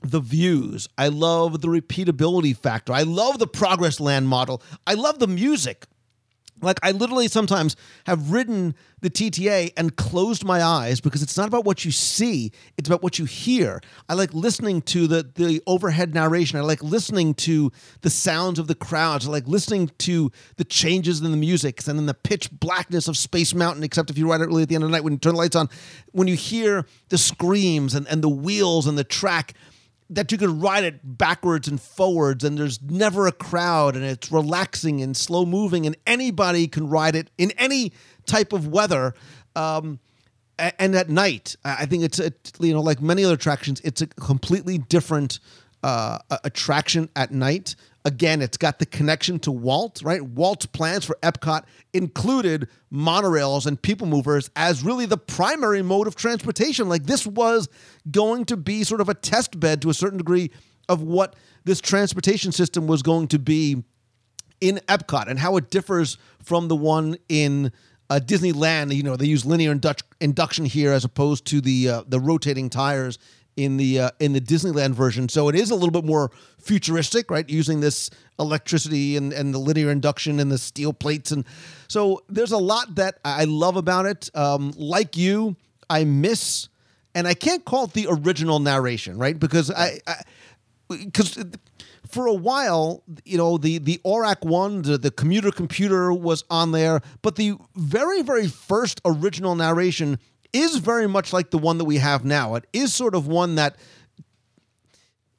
[0.02, 0.88] the views.
[0.98, 2.94] I love the repeatability factor.
[2.94, 4.64] I love the progress land model.
[4.86, 5.86] I love the music.
[6.62, 11.48] Like I literally sometimes have ridden the TTA and closed my eyes because it's not
[11.48, 13.80] about what you see, it's about what you hear.
[14.10, 16.58] I like listening to the the overhead narration.
[16.58, 19.28] I like listening to the sounds of the crowds.
[19.28, 23.18] I like listening to the changes in the music and then the pitch blackness of
[23.18, 25.14] Space Mountain, except if you ride it really at the end of the night when
[25.14, 25.70] you turn the lights on.
[26.12, 29.54] When you hear the screams and, and the wheels and the track,
[30.10, 34.32] that you could ride it backwards and forwards and there's never a crowd and it's
[34.32, 37.92] relaxing and slow moving and anybody can ride it in any
[38.26, 39.14] type of weather
[39.56, 40.00] um,
[40.58, 41.56] and at night.
[41.64, 45.40] I think it's a, you know like many other attractions it's a completely different
[45.84, 51.18] uh, attraction at night again it's got the connection to walt right walt's plans for
[51.24, 57.28] epcot included monorails and people movers as really the primary mode of transportation like this
[57.28, 57.68] was
[58.10, 60.50] going to be sort of a test bed to a certain degree
[60.90, 63.84] of what this transportation system was going to be
[64.62, 67.72] in Epcot and how it differs from the one in
[68.10, 68.96] uh, Disneyland.
[68.96, 72.70] You know, they use linear induct- induction here as opposed to the uh, the rotating
[72.70, 73.20] tires
[73.58, 75.28] in the uh, in the Disneyland version.
[75.28, 77.50] So it is a little bit more futuristic, right?
[77.50, 81.44] Using this electricity and, and the linear induction and the steel plates, and
[81.88, 84.30] so there's a lot that I love about it.
[84.34, 85.58] Um, like you,
[85.90, 86.70] I miss,
[87.14, 89.38] and I can't call it the original narration, right?
[89.38, 90.00] Because I,
[90.88, 91.44] because
[92.08, 96.72] for a while, you know, the the ORAC one, the, the commuter computer was on
[96.72, 100.20] there, but the very very first original narration
[100.54, 102.56] is very much like the one that we have now.
[102.56, 103.76] It is sort of one that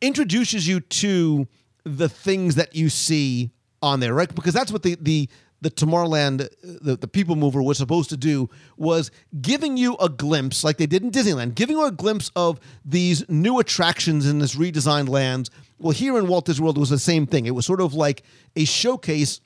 [0.00, 1.48] introduces you to
[1.84, 3.50] the things that you see
[3.82, 4.32] on there, right?
[4.34, 5.28] Because that's what the the
[5.60, 10.62] the Tomorrowland, the, the People Mover was supposed to do was giving you a glimpse,
[10.62, 14.54] like they did in Disneyland, giving you a glimpse of these new attractions in this
[14.54, 15.50] redesigned lands.
[15.78, 17.46] Well, here in Walt Disney World it was the same thing.
[17.46, 18.22] It was sort of like
[18.54, 19.40] a showcase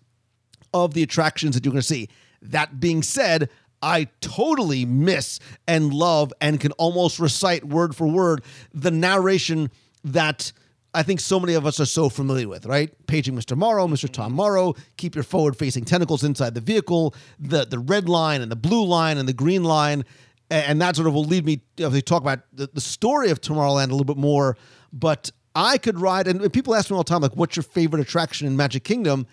[0.75, 2.09] of the attractions that you're going to see.
[2.43, 3.49] That being said,
[3.83, 8.43] I totally miss and love and can almost recite word for word
[8.73, 9.71] the narration
[10.05, 10.53] that
[10.95, 12.91] I think so many of us are so familiar with, right?
[13.07, 13.57] Paging Mr.
[13.57, 14.11] Morrow, Mr.
[14.11, 14.37] Tom mm-hmm.
[14.37, 18.57] Morrow, keep your forward facing tentacles inside the vehicle, the, the red line and the
[18.57, 20.05] blue line and the green line.
[20.51, 23.89] And that sort of will lead me to talk about the, the story of Tomorrowland
[23.89, 24.59] a little bit more.
[24.93, 28.01] But I could ride, and people ask me all the time, like, what's your favorite
[28.01, 29.27] attraction in Magic Kingdom?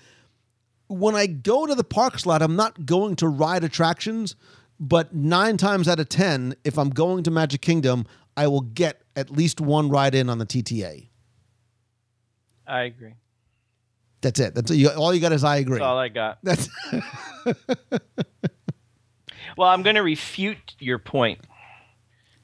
[0.89, 4.35] When I go to the park slot, I'm not going to ride attractions,
[4.79, 9.01] but nine times out of 10, if I'm going to Magic Kingdom, I will get
[9.15, 11.07] at least one ride in on the TTA.
[12.67, 13.13] I agree.
[14.21, 14.55] That's it.
[14.55, 15.77] That's all you got is I agree.
[15.77, 16.39] That's all I got.
[16.43, 16.67] That's
[19.57, 21.39] Well, I'm going to refute your point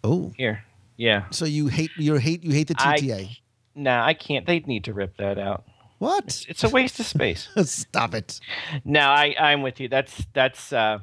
[0.03, 0.65] oh, here.
[0.97, 1.25] Yeah.
[1.29, 3.37] so you hate you hate you hate the I- TTA?
[3.73, 4.45] Nah, I can't.
[4.45, 5.65] They need to rip that out.
[5.99, 6.45] What?
[6.49, 7.49] It's a waste of space.
[7.63, 8.39] Stop it.
[8.83, 9.87] No, I I'm with you.
[9.87, 10.99] That's that's uh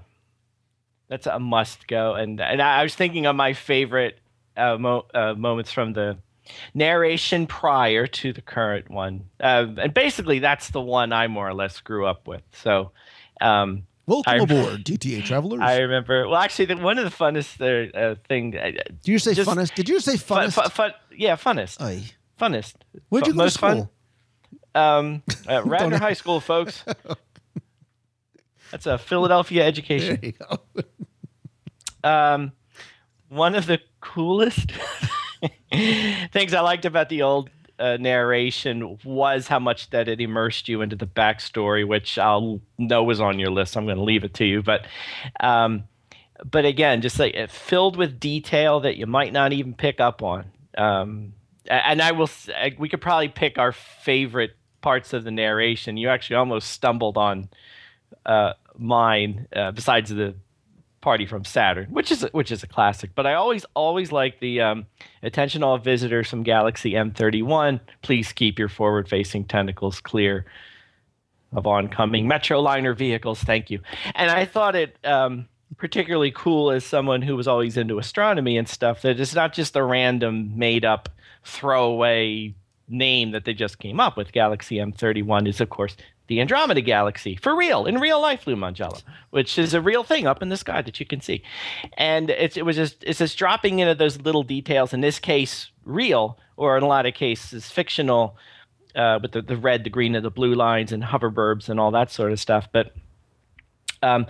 [1.08, 2.14] that's a must go.
[2.14, 4.18] And and I was thinking of my favorite
[4.56, 6.18] uh, mo- uh, moments from the
[6.74, 11.54] narration prior to the current one, uh, and basically that's the one I more or
[11.54, 12.42] less grew up with.
[12.52, 12.92] So.
[13.40, 15.60] Um, Welcome I- aboard, TTA travelers.
[15.62, 16.28] I remember.
[16.28, 18.56] Well, actually, the, one of the funnest uh, uh, thing.
[18.58, 19.74] Uh, Did you say just- funnest?
[19.76, 20.52] Did you say fun, funnest?
[20.54, 22.04] fun, fun, yeah, funnest, Aye.
[22.38, 22.74] funnest.
[23.10, 23.68] Where'd you go to school?
[23.68, 23.88] fun?
[24.74, 26.84] Um, at Radnor High School, folks.
[28.70, 30.34] That's a Philadelphia education.
[32.04, 32.50] Um,
[33.28, 34.72] one of the coolest
[36.32, 40.82] things I liked about the old uh, narration was how much that it immersed you
[40.82, 43.76] into the backstory, which I'll know was on your list.
[43.76, 44.84] I'm going to leave it to you, but.
[45.38, 45.84] Um,
[46.44, 50.22] but again, just like it filled with detail that you might not even pick up
[50.22, 50.50] on.
[50.76, 51.34] Um,
[51.68, 52.28] and I will,
[52.78, 55.96] we could probably pick our favorite parts of the narration.
[55.96, 57.48] You actually almost stumbled on
[58.26, 60.34] uh, mine, uh, besides the
[61.00, 63.10] party from Saturn, which is a, which is a classic.
[63.14, 64.86] But I always always like the um,
[65.22, 67.80] attention all visitors from Galaxy M31.
[68.02, 70.46] Please keep your forward-facing tentacles clear
[71.52, 73.40] of oncoming Metroliner vehicles.
[73.42, 73.80] Thank you.
[74.14, 78.68] And I thought it um, particularly cool as someone who was always into astronomy and
[78.68, 81.08] stuff that it's not just a random made up
[81.44, 82.54] throwaway
[82.88, 84.32] name that they just came up with.
[84.32, 85.96] Galaxy M31 is, of course,
[86.28, 90.26] the Andromeda Galaxy for real, in real life, Lou Mongello, which is a real thing
[90.26, 91.42] up in the sky that you can see.
[91.98, 95.70] And it's, it was just, it's just dropping into those little details, in this case,
[95.84, 98.36] real, or in a lot of cases, fictional,
[98.94, 101.90] uh, with the, the red, the green, and the blue lines, and hoverburbs, and all
[101.90, 102.68] that sort of stuff.
[102.72, 102.94] But
[104.02, 104.26] um,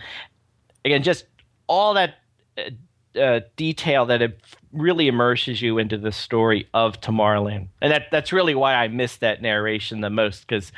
[0.85, 1.27] again, just
[1.67, 2.15] all that
[2.59, 2.71] uh,
[3.20, 4.40] uh, detail that it
[4.72, 9.16] really immerses you into the story of Tomorrowland, and that that's really why I miss
[9.18, 10.72] that narration the most because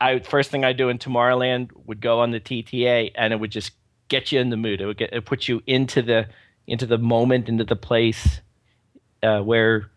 [0.00, 3.50] I first thing I do in Tomorrowland would go on the TTA and it would
[3.50, 3.72] just
[4.08, 4.80] get you in the mood.
[4.80, 6.28] It would get it put you into the
[6.66, 8.40] into the moment, into the place
[9.22, 9.90] uh, where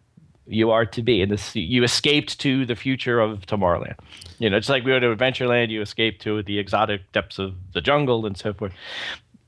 [0.48, 3.96] you are to be, and this you escaped to the future of Tomorrowland.
[4.40, 7.56] You know, it's like we go to Adventureland, you escape to the exotic depths of
[7.74, 8.74] the jungle and so forth.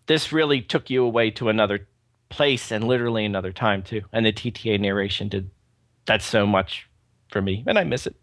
[0.07, 1.87] This really took you away to another
[2.31, 4.01] place and literally another time too.
[4.11, 5.51] And the TTA narration did
[6.07, 6.87] that so much
[7.29, 8.15] for me, and I miss it.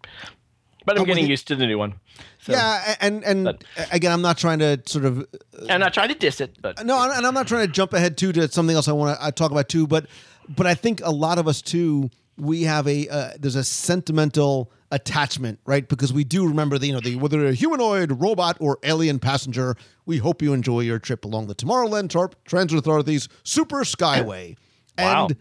[0.85, 1.95] But I'm Oh, well, getting the- used to the new one.
[2.41, 5.25] So, yeah, and and But- again, I'm not trying to sort of
[5.69, 8.17] I'm not trying to diss it, but no, and I'm not trying to jump ahead
[8.17, 10.07] too to something else I want to talk about too, but
[10.49, 14.73] but I think a lot of us too we have a uh, there's a sentimental
[14.91, 15.89] attachment, right?
[15.89, 19.77] Because we do remember the you know the whether a humanoid, robot, or alien passenger.
[20.07, 24.57] We hope you enjoy your trip along the Tomorrowland Tar- Transit Authority's Super Skyway,
[24.99, 25.27] Wow.
[25.27, 25.37] and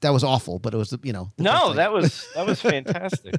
[0.00, 3.36] that was awful, but it was you know no, that was that was fantastic.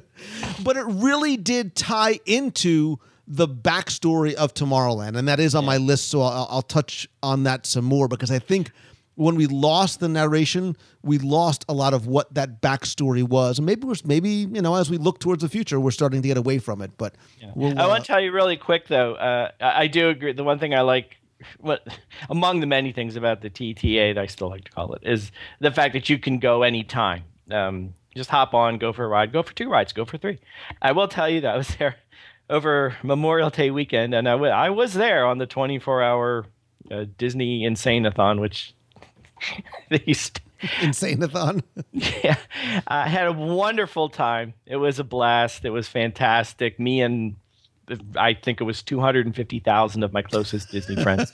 [0.64, 2.98] but it really did tie into
[3.32, 6.08] the backstory of Tomorrowland, and that is on my list.
[6.08, 8.72] So I'll, I'll touch on that some more because I think
[9.20, 13.66] when we lost the narration, we lost a lot of what that backstory was, and
[13.66, 16.38] maybe we're maybe you know as we look towards the future, we're starting to get
[16.38, 16.92] away from it.
[16.96, 17.16] But
[17.54, 19.14] we'll, I uh, want to tell you really quick though.
[19.16, 20.32] Uh, I, I do agree.
[20.32, 21.18] The one thing I like,
[21.60, 21.86] what
[22.30, 25.32] among the many things about the TTA that I still like to call it, is
[25.58, 27.24] the fact that you can go anytime.
[27.50, 30.38] Um, just hop on, go for a ride, go for two rides, go for three.
[30.80, 31.96] I will tell you that I was there
[32.48, 36.46] over Memorial Day weekend, and I I was there on the 24-hour
[36.90, 38.74] uh, Disney Insane-a-thon, which
[39.88, 40.40] they used
[40.82, 41.62] insane-a-thon.
[41.92, 42.36] yeah,
[42.86, 44.54] I had a wonderful time.
[44.66, 45.64] It was a blast.
[45.64, 46.78] It was fantastic.
[46.78, 47.36] Me and
[48.16, 51.32] I think it was 250,000 of my closest Disney friends.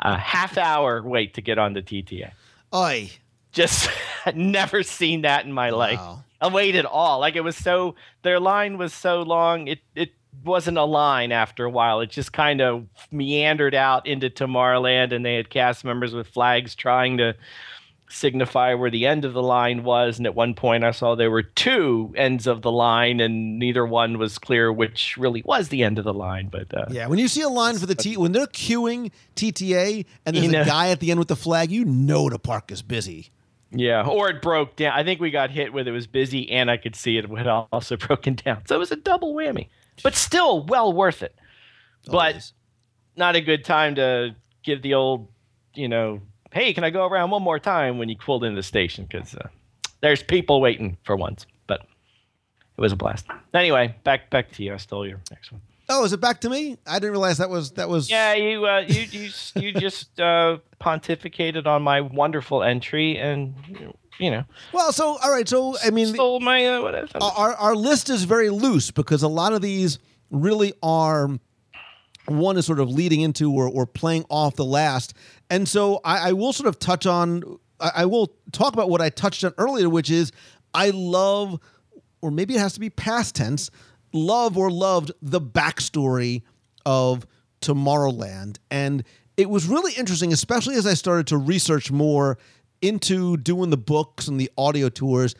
[0.00, 2.32] A half hour wait to get on the TTA.
[2.74, 3.10] Oi,
[3.52, 3.88] Just
[4.34, 5.98] never seen that in my life.
[5.98, 6.24] Wow.
[6.40, 7.20] A wait at all.
[7.20, 9.68] Like it was so their line was so long.
[9.68, 10.12] It it
[10.44, 12.00] wasn't a line after a while.
[12.00, 16.74] It just kind of meandered out into Tomorrowland, and they had cast members with flags
[16.74, 17.34] trying to
[18.08, 20.18] signify where the end of the line was.
[20.18, 23.84] And at one point, I saw there were two ends of the line, and neither
[23.84, 26.48] one was clear which really was the end of the line.
[26.48, 30.06] But uh, Yeah, when you see a line for the T, when they're queuing TTA
[30.24, 30.62] and there's know.
[30.62, 33.30] a guy at the end with the flag, you know the park is busy.
[33.72, 34.92] Yeah, or it broke down.
[34.96, 37.46] I think we got hit with it was busy, and I could see it had
[37.46, 38.62] also broken down.
[38.66, 39.68] So it was a double whammy,
[40.02, 41.34] but still well worth it.
[42.06, 42.52] But Always.
[43.16, 45.28] not a good time to give the old,
[45.74, 46.20] you know,
[46.52, 49.34] hey, can I go around one more time when you pulled into the station because
[49.34, 49.48] uh,
[50.00, 51.46] there's people waiting for once.
[51.66, 51.80] But
[52.76, 53.26] it was a blast.
[53.54, 54.74] Anyway, back back to you.
[54.74, 55.60] I stole your next one.
[55.88, 56.76] Oh, is it back to me?
[56.86, 58.10] I didn't realize that was that was.
[58.10, 63.54] Yeah, you uh, you you you just uh, pontificated on my wonderful entry, and
[64.18, 64.44] you know.
[64.72, 67.08] Well, so all right, so I mean, stole my uh, whatever.
[67.20, 69.98] our our list is very loose because a lot of these
[70.30, 71.38] really are
[72.28, 75.14] one is sort of leading into or, or playing off the last.
[75.48, 79.00] And so I, I will sort of touch on I, I will talk about what
[79.00, 80.32] i touched on earlier which is
[80.74, 81.60] i love
[82.20, 83.70] or maybe it has to be past tense
[84.12, 86.42] love or loved the backstory
[86.86, 87.26] of
[87.60, 88.58] tomorrowland.
[88.70, 89.04] And
[89.36, 92.38] it was really interesting especially as i started to research more
[92.82, 95.34] into doing the books and the audio tours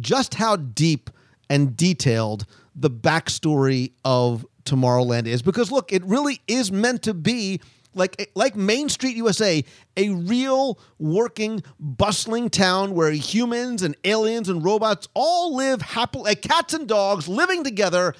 [0.00, 1.10] just how deep
[1.50, 5.42] and detailed the backstory of Tomorrowland is.
[5.42, 7.60] Because look, it really is meant to be
[7.94, 9.62] like like Main Street USA,
[9.96, 16.42] a real working bustling town where humans and aliens and robots all live happily like
[16.42, 18.14] cats and dogs living together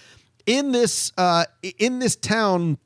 [0.45, 1.45] in this uh
[1.79, 2.77] in this town.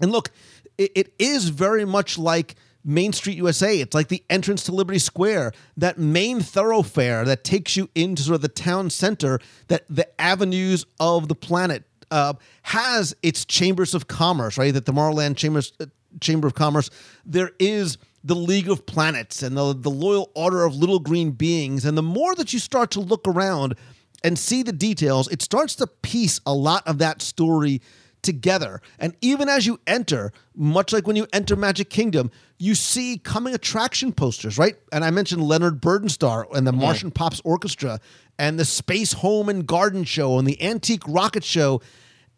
[0.00, 0.30] And look,
[0.78, 3.78] it, it is very much like Main Street USA.
[3.78, 8.36] It's like the entrance to Liberty Square, that main thoroughfare that takes you into sort
[8.36, 14.06] of the town center, that the avenues of the planet uh, has its chambers of
[14.06, 14.74] commerce, right?
[14.74, 15.86] That the Tomorrowland Chambers, uh,
[16.20, 16.90] Chamber of Commerce,
[17.24, 21.84] there is the League of Planets and the, the Loyal Order of Little Green Beings.
[21.84, 23.74] And the more that you start to look around
[24.22, 27.80] and see the details, it starts to piece a lot of that story
[28.22, 28.80] together.
[28.98, 33.54] And even as you enter, much like when you enter Magic Kingdom, you see coming
[33.54, 34.76] attraction posters, right?
[34.92, 36.80] And I mentioned Leonard Bernstar and the mm-hmm.
[36.80, 38.00] Martian Pops Orchestra
[38.38, 41.82] and the Space Home and Garden Show and the Antique Rocket Show.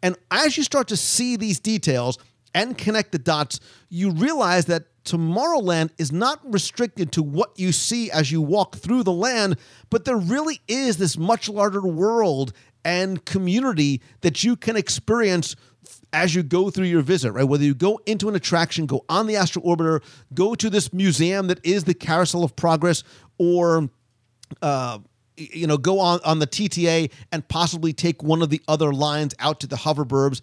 [0.01, 2.17] And as you start to see these details
[2.53, 8.09] and connect the dots, you realize that Tomorrowland is not restricted to what you see
[8.09, 9.57] as you walk through the land,
[9.91, 15.55] but there really is this much larger world and community that you can experience
[16.13, 17.43] as you go through your visit, right?
[17.43, 20.01] Whether you go into an attraction, go on the Astro Orbiter,
[20.33, 23.03] go to this museum that is the Carousel of Progress,
[23.37, 23.89] or
[24.61, 24.99] uh,
[25.37, 29.33] you know, go on on the TTA and possibly take one of the other lines
[29.39, 30.41] out to the hoverburbs.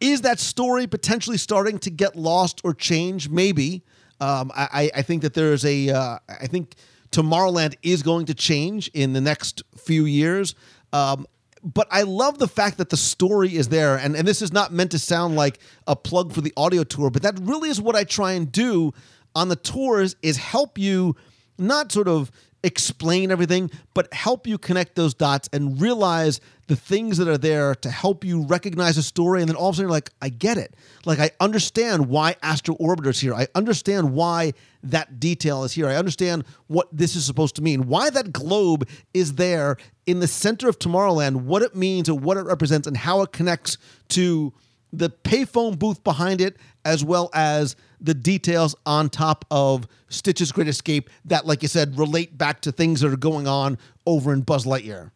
[0.00, 3.28] Is that story potentially starting to get lost or change?
[3.28, 3.84] Maybe.
[4.20, 5.90] Um, I, I think that there is a.
[5.90, 6.74] Uh, I think
[7.10, 10.54] Tomorrowland is going to change in the next few years.
[10.92, 11.26] Um,
[11.62, 14.72] but I love the fact that the story is there, and and this is not
[14.72, 17.96] meant to sound like a plug for the audio tour, but that really is what
[17.96, 18.92] I try and do
[19.34, 21.16] on the tours is help you
[21.58, 22.30] not sort of
[22.64, 26.40] explain everything, but help you connect those dots and realize
[26.72, 29.42] the things that are there to help you recognize a story.
[29.42, 30.74] And then all of a sudden, you're like, I get it.
[31.04, 33.34] Like, I understand why Astro Orbiter's here.
[33.34, 35.86] I understand why that detail is here.
[35.86, 40.26] I understand what this is supposed to mean, why that globe is there in the
[40.26, 43.76] center of Tomorrowland, what it means and what it represents, and how it connects
[44.08, 44.54] to
[44.94, 46.56] the payphone booth behind it,
[46.86, 51.98] as well as the details on top of Stitch's Great Escape that, like you said,
[51.98, 55.10] relate back to things that are going on over in Buzz Lightyear.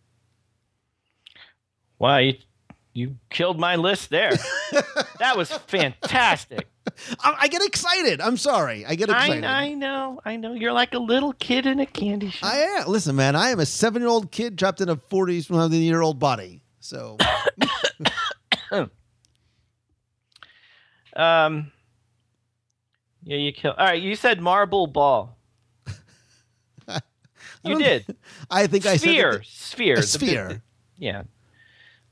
[1.99, 2.35] Wow, you,
[2.93, 4.33] you killed my list there.
[5.19, 6.67] that was fantastic.
[7.21, 8.21] I, I get excited.
[8.21, 8.85] I'm sorry.
[8.87, 9.45] I get excited.
[9.45, 10.53] I know, I know.
[10.53, 12.51] You're like a little kid in a candy shop.
[12.53, 12.89] I am.
[12.89, 16.03] Listen, man, I am a seven year old kid trapped in a 40 something year
[16.03, 16.63] old body.
[16.81, 17.17] So,
[21.17, 21.73] Um,
[23.25, 23.73] yeah, you kill.
[23.73, 25.39] All right, you said marble ball.
[27.65, 28.17] you did.
[28.51, 29.47] I think I sphere, said.
[29.47, 30.63] sphere, big- sphere.
[30.99, 31.23] yeah,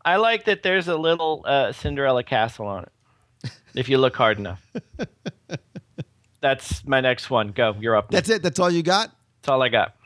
[0.05, 0.63] I like that.
[0.63, 3.51] There's a little uh, Cinderella castle on it.
[3.75, 4.65] If you look hard enough.
[6.41, 7.49] That's my next one.
[7.49, 7.75] Go.
[7.81, 8.11] You're up.
[8.11, 8.43] That's it.
[8.43, 9.11] That's all you got?
[9.41, 9.97] That's all I got.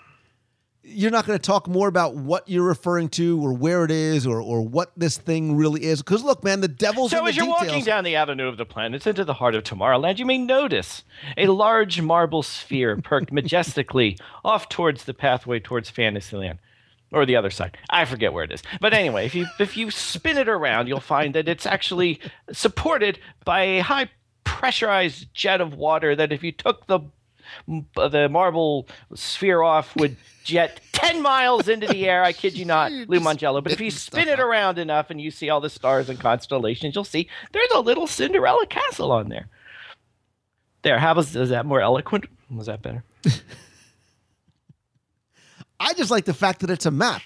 [0.84, 4.26] You're not going to talk more about what you're referring to or where it is
[4.26, 6.00] or, or what this thing really is.
[6.00, 8.56] Because, look, man, the devil's in So the as you're walking down the avenue of
[8.56, 11.02] the planets into the heart of Tomorrowland, you may notice
[11.36, 16.58] a large marble sphere perked majestically off towards the pathway towards Fantasyland.
[17.10, 17.78] Or the other side.
[17.88, 18.62] I forget where it is.
[18.80, 22.20] But anyway, if you if you spin it around, you'll find that it's actually
[22.52, 24.10] supported by a high
[24.44, 27.00] pressurized jet of water that if you took the
[27.66, 32.24] mm, the marble sphere off would jet 10 miles into the air.
[32.24, 33.62] I kid you not, Lou Mongello.
[33.62, 36.94] But if you spin it around enough and you see all the stars and constellations,
[36.94, 39.48] you'll see there's a little Cinderella castle on there.
[40.82, 42.26] There, how was is that more eloquent?
[42.50, 43.04] Was that better?
[45.80, 47.22] I just like the fact that it's a map.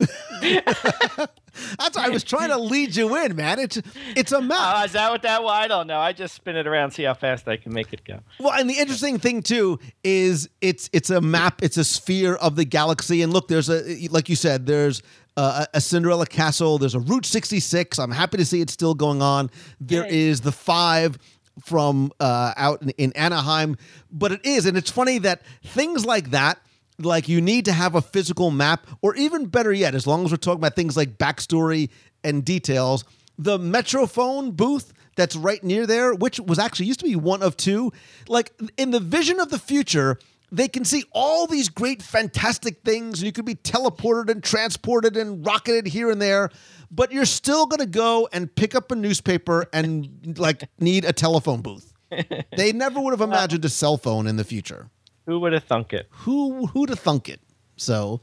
[0.40, 3.58] That's why I was trying to lead you in, man.
[3.58, 3.80] It's
[4.16, 4.76] it's a map.
[4.78, 5.52] Oh, is that what that was?
[5.52, 5.98] I don't know.
[5.98, 8.20] I just spin it around, see how fast I can make it go.
[8.38, 11.62] Well, and the interesting thing too is it's it's a map.
[11.62, 13.20] It's a sphere of the galaxy.
[13.20, 15.02] And look, there's a like you said, there's
[15.36, 16.78] a, a Cinderella Castle.
[16.78, 17.98] There's a Route 66.
[17.98, 19.50] I'm happy to see it's still going on.
[19.80, 21.18] There is the five
[21.62, 23.76] from uh, out in, in Anaheim,
[24.10, 26.58] but it is, and it's funny that things like that.
[27.00, 30.30] Like you need to have a physical map, or even better yet, as long as
[30.30, 31.90] we're talking about things like backstory
[32.22, 33.04] and details,
[33.38, 37.56] the Metrophone booth that's right near there, which was actually used to be one of
[37.56, 37.92] two.
[38.28, 40.18] Like in the vision of the future,
[40.52, 45.16] they can see all these great, fantastic things, and you could be teleported and transported
[45.16, 46.50] and rocketed here and there.
[46.90, 51.12] But you're still going to go and pick up a newspaper and like need a
[51.12, 51.92] telephone booth.
[52.56, 54.90] They never would have imagined a cell phone in the future.
[55.30, 56.08] Who would have thunk it?
[56.10, 57.40] Who who'd have thunk it?
[57.76, 58.20] So,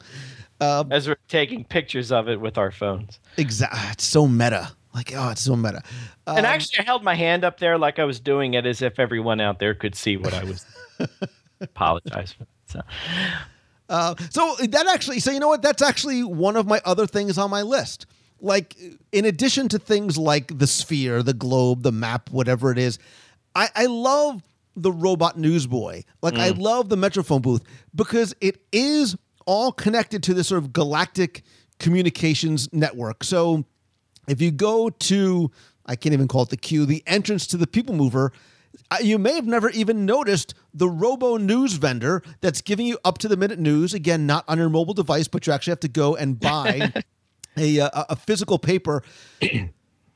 [0.59, 3.21] uh, As we're taking pictures of it with our phones.
[3.37, 4.73] exactly, ah, it's so meta.
[4.93, 5.81] Like, oh, it's so meta.
[6.27, 8.81] and um, actually, I held my hand up there like I was doing it as
[8.81, 10.65] if everyone out there could see what I was.
[11.61, 12.49] Apologize for that.
[12.65, 12.81] So.
[13.87, 15.61] Uh, so that actually, so you know what?
[15.61, 18.05] That's actually one of my other things on my list.
[18.41, 18.75] Like,
[19.13, 22.99] in addition to things like the sphere, the globe, the map, whatever it is,
[23.55, 24.43] I, I love
[24.77, 26.03] the robot newsboy.
[26.21, 27.63] Like, I love the Metrophone booth
[27.93, 29.15] because it is
[29.45, 31.43] all connected to this sort of galactic
[31.79, 33.23] communications network.
[33.23, 33.65] So,
[34.27, 35.51] if you go to,
[35.85, 38.33] I can't even call it the queue, the entrance to the People Mover,
[39.01, 43.27] you may have never even noticed the Robo News vendor that's giving you up to
[43.27, 43.93] the minute news.
[43.93, 46.93] Again, not on your mobile device, but you actually have to go and buy
[47.57, 49.03] a, uh, a physical paper.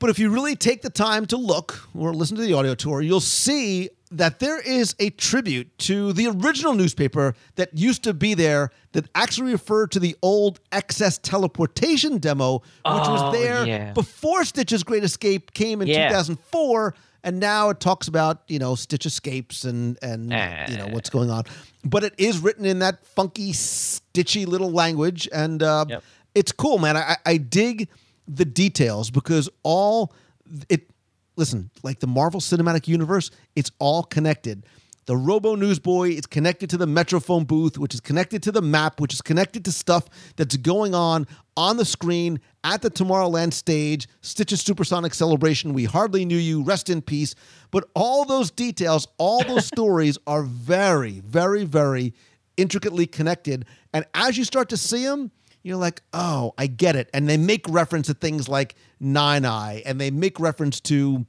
[0.02, 3.00] But if you really take the time to look or listen to the audio tour,
[3.02, 8.34] you'll see that there is a tribute to the original newspaper that used to be
[8.34, 13.92] there that actually referred to the old X-S teleportation demo, which Oh, was there yeah.
[13.92, 16.08] before Stitch's Great Escape came in Yeah.
[16.08, 16.94] 2004.
[17.22, 20.24] And now it talks about, you know, Stitch escapes and, and
[20.68, 21.44] you know, what's going on.
[21.84, 25.28] But it is written in that funky, stitchy little language.
[25.32, 26.02] And uh, Yep.
[26.34, 26.96] it's cool, man.
[26.96, 27.88] I, I dig
[28.26, 30.12] the details because all
[30.68, 30.90] it
[31.36, 33.30] listen like the Marvel Cinematic Universe.
[33.56, 34.64] It's all connected.
[35.06, 39.00] The Robo Newsboy is connected to the Metrophone booth, which is connected to the map,
[39.00, 40.06] which is connected to stuff
[40.36, 44.06] that's going on on the screen at the Tomorrowland stage.
[44.20, 45.72] Stitch's Supersonic Celebration.
[45.72, 46.62] We hardly knew you.
[46.62, 47.34] Rest in peace.
[47.72, 52.14] But all those details, all those stories are very, very, very
[52.56, 53.64] intricately connected.
[53.92, 55.32] And as you start to see them,
[55.62, 57.08] you're like, oh, I get it.
[57.14, 61.26] And they make reference to things like Nine Eye and they make reference to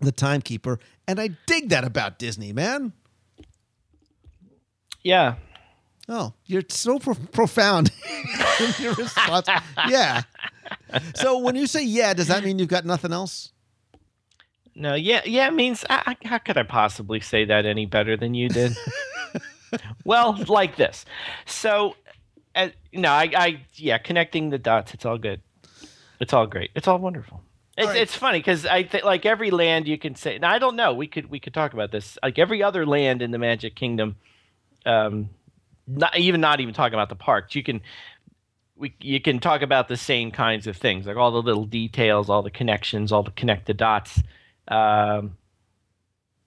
[0.00, 0.78] the Timekeeper.
[1.06, 2.92] And I dig that about Disney, man.
[5.02, 5.36] Yeah.
[6.08, 7.90] Oh, you're so pro- profound
[8.60, 9.48] in your response.
[9.88, 10.22] Yeah.
[11.14, 13.52] So when you say yeah, does that mean you've got nothing else?
[14.74, 18.34] No, yeah, yeah means I, I- how could I possibly say that any better than
[18.34, 18.76] you did?
[20.04, 21.04] well, like this.
[21.46, 21.96] So,
[22.58, 24.94] uh, no, I, I, yeah, connecting the dots.
[24.94, 25.40] It's all good.
[26.20, 26.70] It's all great.
[26.74, 27.42] It's all wonderful.
[27.76, 27.96] It's, right.
[27.96, 30.38] it's funny because I think like every land you can say.
[30.38, 30.94] Now I don't know.
[30.94, 32.18] We could we could talk about this.
[32.22, 34.16] Like every other land in the Magic Kingdom,
[34.84, 35.30] um,
[35.86, 37.54] not even not even talking about the parks.
[37.54, 37.80] You can
[38.74, 42.28] we you can talk about the same kinds of things, like all the little details,
[42.28, 44.20] all the connections, all the connect the dots.
[44.66, 45.36] Um,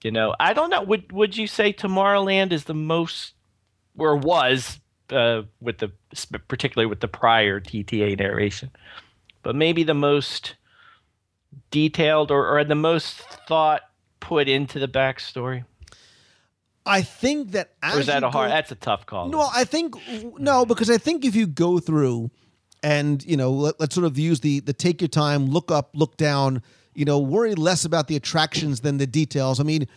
[0.03, 0.81] you know, I don't know.
[0.83, 3.35] Would would you say Tomorrowland is the most,
[3.97, 4.81] or was,
[5.11, 5.91] uh, with the
[6.47, 8.69] particularly with the prior TTA narration,
[9.43, 10.55] but maybe the most
[11.69, 13.81] detailed or, or the most thought
[14.19, 15.65] put into the backstory?
[16.85, 18.49] I think that as Or is that a hard?
[18.49, 19.29] go- That's a tough call.
[19.29, 19.95] No, I think
[20.39, 22.31] no, because I think if you go through
[22.83, 25.91] and you know let, let's sort of use the the take your time, look up,
[25.93, 26.63] look down,
[26.95, 29.59] you know, worry less about the attractions than the details.
[29.59, 29.87] I mean,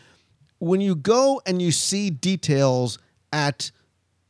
[0.59, 2.99] when you go and you see details
[3.33, 3.71] at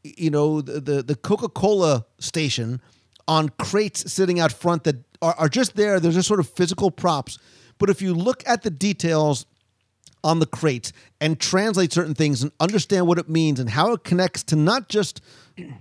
[0.05, 2.81] you know the the, the Coca Cola station
[3.27, 5.99] on crates sitting out front that are, are just there.
[5.99, 7.39] They're just sort of physical props.
[7.79, 9.47] But if you look at the details
[10.23, 14.05] on the crates and translate certain things and understand what it means and how it
[14.05, 15.21] connects to not just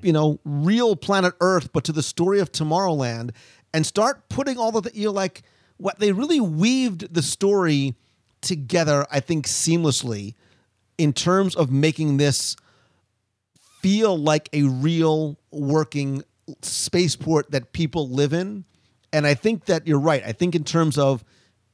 [0.02, 3.32] you know real planet Earth, but to the story of Tomorrowland,
[3.74, 5.44] and start putting all of the you're like
[5.78, 7.96] what they really weaved the story
[8.42, 9.06] together.
[9.12, 10.36] I think seamlessly
[10.98, 12.56] in terms of making this
[13.84, 16.24] feel like a real working
[16.62, 18.64] spaceport that people live in.
[19.12, 20.24] And I think that you're right.
[20.26, 21.24] I think in terms of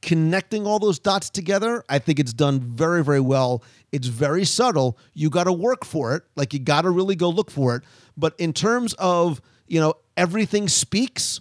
[0.02, 3.62] connecting all those dots together, I think it's done very, very well.
[3.92, 4.98] It's very subtle.
[5.14, 6.24] You got to work for it.
[6.34, 7.82] Like you got to really go look for it.
[8.16, 11.40] But in terms of, you know, everything speaks,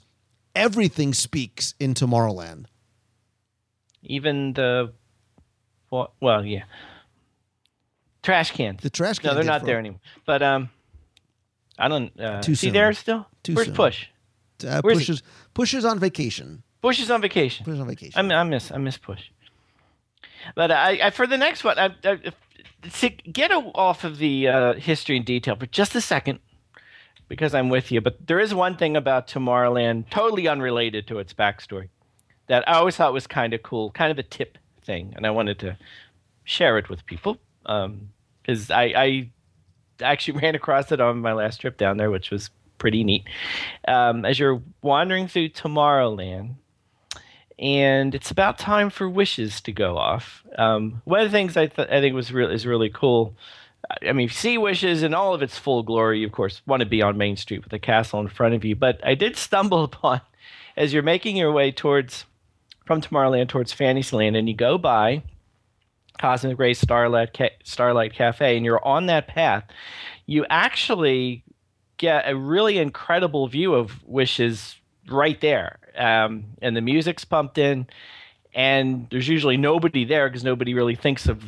[0.55, 2.65] everything speaks in Tomorrowland.
[4.03, 4.93] Even the,
[5.89, 6.63] well, yeah,
[8.29, 8.81] trash cans.
[8.81, 10.01] The trash No, can they're not there anymore.
[10.25, 10.69] But um,
[11.77, 12.73] I don't uh, Too see soon.
[12.73, 13.27] there still.
[13.43, 13.75] Too Where's soon.
[13.75, 14.07] Push?
[14.65, 15.05] Uh, Where's he?
[15.05, 15.23] pushes
[15.53, 16.63] pushes on vacation.
[16.81, 17.65] Push is on vacation.
[17.65, 18.31] Pushes on vacation.
[18.31, 19.23] I, I miss I miss Push.
[20.55, 22.17] But I, I for the next one, I, I,
[23.01, 26.39] to get off of the uh, history and detail for just a second,
[27.27, 27.99] because I'm with you.
[28.01, 31.89] But there is one thing about Tomorrowland, totally unrelated to its backstory,
[32.47, 35.31] that I always thought was kind of cool, kind of a tip thing, and I
[35.31, 35.77] wanted to
[36.45, 37.37] share it with people.
[38.49, 39.29] Because I, I
[40.01, 43.25] actually ran across it on my last trip down there, which was pretty neat.
[43.87, 46.55] Um, as you're wandering through Tomorrowland,
[47.59, 50.43] and it's about time for wishes to go off.
[50.57, 53.35] Um, one of the things I, th- I think was re- is really cool.
[54.01, 56.85] I mean, see wishes in all of its full glory, you of course want to
[56.85, 58.75] be on Main Street with the castle in front of you.
[58.75, 60.21] But I did stumble upon
[60.77, 62.25] as you're making your way towards
[62.85, 65.21] from Tomorrowland towards Fantasyland, and you go by
[66.19, 69.63] Cosmic Ray Starlight Ca- Starlight Cafe, and you're on that path.
[70.25, 71.43] You actually
[71.97, 74.75] get a really incredible view of wishes
[75.09, 75.79] right there.
[75.97, 77.87] Um, and the music's pumped in,
[78.53, 81.43] and there's usually nobody there because nobody really thinks of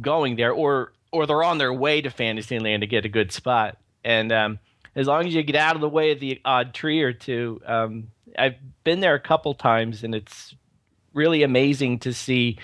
[0.00, 3.78] going there, or or they're on their way to Fantasyland to get a good spot.
[4.04, 4.58] And um,
[4.94, 7.60] as long as you get out of the way of the odd tree or two,
[7.64, 8.08] um,
[8.38, 10.54] I've been there a couple times, and it's
[11.14, 12.58] really amazing to see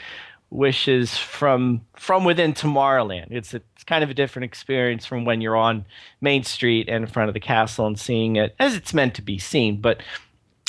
[0.53, 3.29] wishes from from within Tomorrowland.
[3.31, 5.87] It's a, it's kind of a different experience from when you're on
[6.21, 9.23] Main Street and in front of the castle and seeing it as it's meant to
[9.23, 9.81] be seen.
[9.81, 10.03] But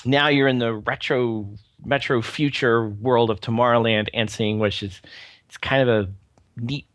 [0.06, 1.48] now you're in the retro
[1.86, 5.02] metro future world of Tomorrowland and seeing wishes.
[5.48, 6.10] It's kind of a
[6.56, 6.88] neat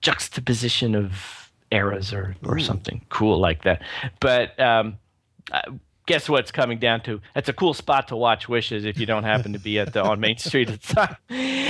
[0.00, 3.82] juxtaposition of eras or or something cool like that.
[4.20, 4.98] But um,
[6.08, 7.20] guess what's coming down to?
[7.34, 10.02] That's a cool spot to watch wishes if you don't happen to be at the
[10.02, 11.16] on Main Street at the time.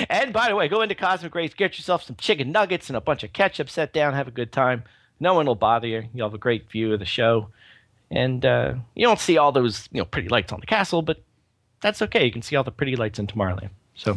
[0.09, 3.01] And by the way, go into Cosmic Ray's, get yourself some chicken nuggets and a
[3.03, 3.69] bunch of ketchup.
[3.69, 4.85] Set down, have a good time.
[5.21, 6.05] No one will bother you.
[6.15, 7.49] You'll have a great view of the show,
[8.11, 11.21] and uh, you don't see all those you know pretty lights on the castle, but
[11.83, 12.25] that's okay.
[12.25, 13.71] You can see all the pretty lights in Tomorrowland.
[13.97, 14.17] So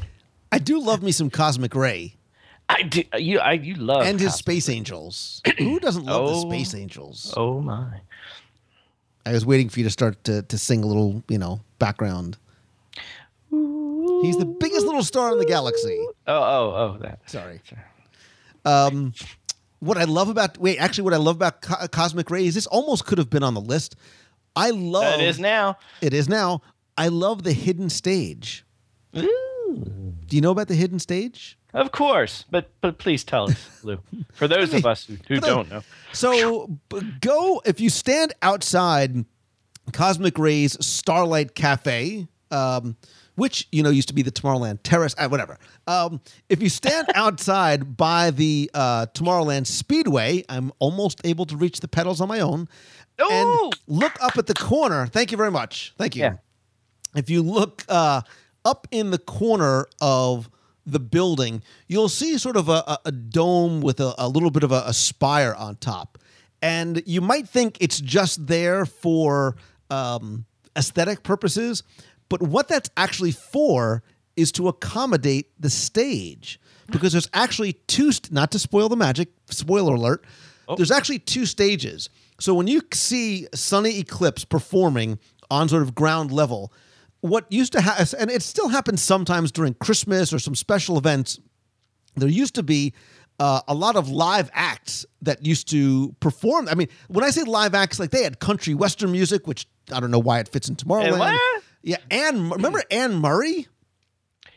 [0.51, 2.15] I do love me some Cosmic Ray
[2.69, 3.03] I do.
[3.17, 5.41] You I you love and his Cosmic- Space Angels.
[5.57, 6.49] Who doesn't love the Oh.
[6.51, 7.33] Space Angels?
[7.35, 8.01] Oh my.
[9.25, 12.37] I was waiting for you to start to, to sing a little, you know, background.
[13.49, 16.05] He's the biggest little star in the galaxy.
[16.27, 17.29] Oh oh oh that.
[17.29, 17.61] Sorry.
[18.65, 19.13] Um,
[19.79, 22.67] what I love about wait, actually, what I love about Co- Cosmic Ray is this
[22.67, 23.95] almost could have been on the list.
[24.55, 25.77] I love It is now.
[26.01, 26.61] It is now.
[26.97, 28.63] I love the hidden stage.
[29.17, 30.10] Ooh.
[30.31, 31.57] Do you know about the hidden stage?
[31.73, 33.99] Of course, but but please tell us, Lou.
[34.31, 35.81] For those of us who, who don't know,
[36.13, 36.79] So
[37.19, 39.25] go if you stand outside
[39.91, 42.95] Cosmic Ray's Starlight Cafe, um,
[43.35, 45.57] which you know used to be the Tomorrowland Terrace, uh, whatever.
[45.85, 51.81] Um, if you stand outside by the uh, Tomorrowland Speedway, I'm almost able to reach
[51.81, 52.69] the pedals on my own.
[53.21, 53.29] Ooh!
[53.29, 55.07] And look up at the corner.
[55.07, 55.93] Thank you very much.
[55.97, 56.21] Thank you.
[56.21, 56.35] Yeah.
[57.17, 58.21] If you look uh,
[58.65, 60.49] up in the corner of
[60.85, 64.71] the building, you'll see sort of a, a, dome with a, a little bit of
[64.71, 66.17] a, a spire on top.
[66.61, 69.55] And you might think it's just there for
[69.89, 70.45] um,
[70.75, 71.83] aesthetic purposes,
[72.29, 74.03] but what that's actually for
[74.35, 76.59] is to accommodate the stage.
[76.89, 80.25] Because there's actually two, st- not to spoil the magic, spoiler alert,
[80.77, 82.09] there's actually two stages.
[82.39, 86.71] So when you see Sonny Eclipse performing on sort of ground level,
[87.21, 91.39] what used to happen, and it still happens sometimes during Christmas or some special events,
[92.15, 92.93] there used to be
[93.39, 96.67] uh, a lot of live acts that used to perform.
[96.67, 99.99] I mean, when I say live acts, like they had country western music, which I
[99.99, 101.19] don't know why it fits in Tomorrowland.
[101.19, 101.63] what?
[101.83, 102.49] Yeah, Anne.
[102.49, 103.67] Remember Anne Murray?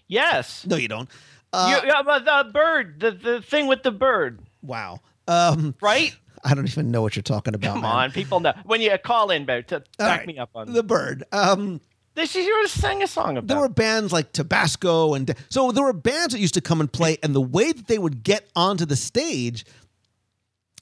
[0.07, 1.09] yes, No, you don't.
[1.53, 4.99] Uh, you, yeah, the bird, the the thing with the bird, wow.
[5.29, 6.15] Um, right?
[6.45, 7.75] I don't even know what you're talking about.
[7.75, 7.91] Come man.
[7.91, 10.27] on, people know when you call in, Bear, to back right.
[10.27, 11.25] me up on the bird.
[11.33, 11.81] Um,
[12.15, 13.49] This is you sang a song about.
[13.49, 16.93] There were bands like Tabasco, and so there were bands that used to come and
[16.93, 17.19] play.
[17.23, 19.65] And the way that they would get onto the stage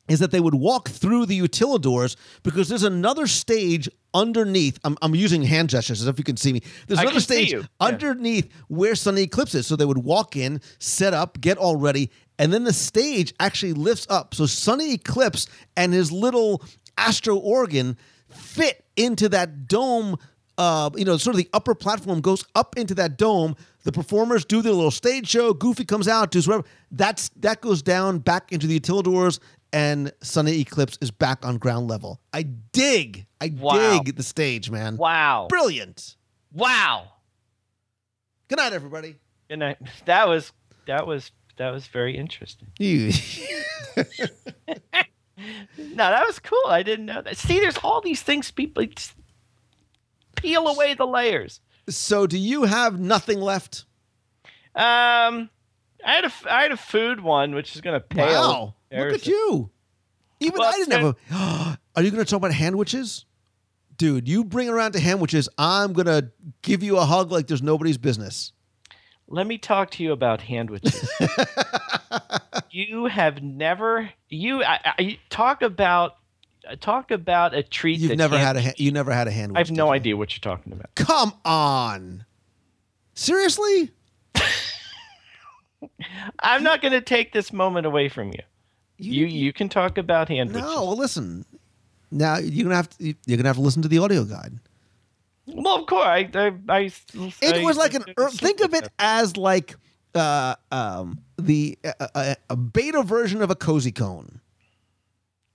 [0.09, 4.79] is that they would walk through the utilidors because there's another stage underneath.
[4.85, 6.61] I'm, I'm using hand gestures as if you can see me.
[6.87, 7.61] There's I another stage you.
[7.61, 7.87] Yeah.
[7.87, 9.67] underneath where Sonny Eclipse is.
[9.67, 13.73] So they would walk in, set up, get all ready, and then the stage actually
[13.73, 14.35] lifts up.
[14.35, 16.63] So Sonny Eclipse and his little
[16.99, 17.97] Astro organ
[18.29, 20.17] fit into that dome.
[20.59, 23.57] Uh, you know, sort of the upper platform goes up into that dome.
[23.85, 25.55] The performers do their little stage show.
[25.55, 26.67] Goofy comes out, does whatever.
[26.91, 29.41] That's that goes down back into the utilidors,
[29.73, 32.21] and Sonny Eclipse is back on ground level.
[32.33, 34.01] I dig, I Wow.
[34.05, 34.97] dig the stage, man.
[34.99, 35.47] wow.
[35.49, 36.17] Brilliant.
[36.53, 37.09] Wow.
[38.49, 39.17] Good night, everybody.
[39.49, 39.79] Good night.
[40.05, 40.53] that was
[40.87, 42.69] that was that was very interesting.
[42.79, 43.11] You.
[45.77, 46.63] No, that was cool.
[46.69, 47.37] I didn't know that.
[47.37, 49.15] See, there's all these things people just
[50.43, 51.61] peel away the layers.
[51.89, 53.85] so, do you have nothing left?
[54.75, 55.51] Um,
[56.05, 58.27] I had a I had a food one, which is gonna pale.
[58.27, 59.71] Wow, look at you.
[60.41, 61.79] Even Well, I didn't have a.
[61.97, 63.27] Are you going to talk about handwiches?
[63.97, 66.31] Dude, you bring around to handwiches, I'm going to
[66.63, 68.53] give you a hug like there's nobody's business.
[69.29, 71.09] Let me talk to you about handwiches.
[72.71, 76.17] you have never you I, I talk about
[76.81, 77.99] talk about a treat.
[78.01, 79.53] You've that never had a ha- you never had a hand.
[79.57, 79.93] I have no you?
[79.93, 80.95] idea what you're talking about.
[80.95, 82.25] Come on.
[83.15, 83.91] Seriously?
[86.41, 88.41] I'm not going to take this moment away from you.
[88.99, 90.63] You you can talk about handwiches.
[90.63, 91.45] No, well, listen.
[92.13, 94.59] Now you're gonna have to you're gonna have to listen to the audio guide.
[95.47, 96.07] Well, of course.
[96.07, 96.81] I, I, I
[97.41, 99.75] It I- was like an think of it as like
[100.15, 104.41] uh, um, the uh, uh, a beta version of a cozy cone.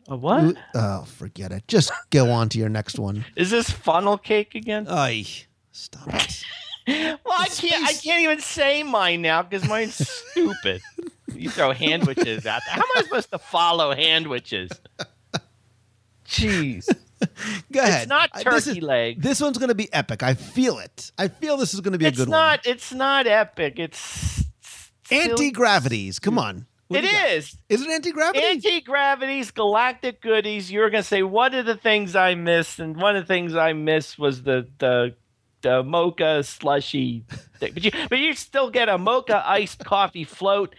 [0.09, 0.55] A what?
[0.73, 1.67] Oh, forget it.
[1.67, 3.25] Just go on to your next one.
[3.35, 4.87] Is this funnel cake again?
[4.89, 5.25] Ay,
[5.71, 6.43] stop it.
[6.87, 7.85] Well, I can't.
[7.85, 10.81] I can't even say mine now because mine's stupid.
[11.35, 12.75] You throw handwiches out there.
[12.75, 14.71] How am I supposed to follow handwiches?
[16.25, 16.87] Jeez,
[17.71, 18.01] Go ahead.
[18.03, 19.21] it's not turkey this is- leg.
[19.21, 20.23] This one's going to be epic.
[20.23, 21.11] I feel it.
[21.17, 22.53] I feel this is going to be a good one.
[22.53, 22.65] It's not.
[22.65, 23.79] It's not epic.
[23.79, 24.45] It's
[25.11, 26.19] Auntie Gravity's.
[26.19, 26.65] Come on.
[26.87, 27.57] What It you is.
[27.69, 28.45] Is it anti gravity?
[28.45, 30.71] Auntie Gravity's, galactic goodies.
[30.71, 33.73] You're gonna say what are the things I missed, and one of the things I
[33.73, 35.15] missed was the the
[35.61, 37.23] the mocha slushy.
[37.59, 37.73] Thing.
[37.73, 40.75] But you but you still get a mocha iced coffee float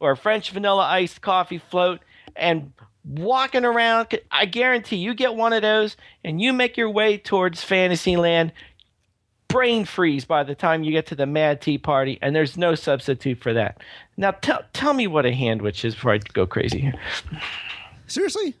[0.00, 2.00] or a French vanilla iced coffee float,
[2.34, 2.72] and
[3.04, 4.18] walking around.
[4.30, 8.52] I guarantee you get one of those, and you make your way towards Fantasyland.
[9.48, 12.74] Brain freeze by the time you get to the Mad Tea Party, and there's no
[12.74, 13.82] substitute for that.
[14.16, 16.94] Now, tell tell me what a hand handwich is before I go crazy here.
[18.06, 18.54] Seriously?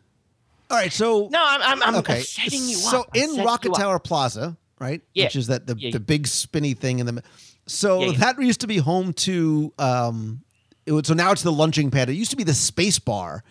[0.70, 0.92] All right.
[0.92, 2.20] So No, I'm I'm, I'm okay.
[2.20, 3.10] setting you so up.
[3.14, 3.78] I'm in Rocket you up.
[3.78, 5.02] Tower Plaza, right?
[5.14, 5.24] Yeah.
[5.24, 5.90] Which is that the, Yeah.
[5.92, 7.22] the big spinny thing in the.
[7.66, 9.72] So Yeah, that used to be home to.
[9.78, 10.42] um
[10.86, 12.08] it So now it's the lunching pad.
[12.08, 13.44] It used to be the space bar,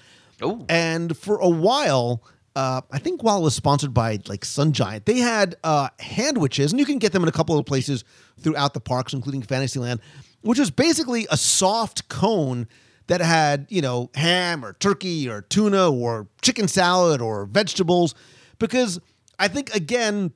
[0.44, 0.66] Ooh.
[0.70, 2.24] and for a while.
[2.54, 6.74] Uh, I think while it was sponsored by like Sun Giant, they had uh, handwiches,
[6.74, 8.04] and you can get them in a couple of places
[8.42, 10.02] throughout the parks, including Fantasyland,
[10.42, 12.68] which was basically a soft cone
[13.08, 18.16] that had you know ham or turkey or tuna or chicken salad or vegetables.
[18.60, 19.00] Because
[19.40, 20.34] I think again,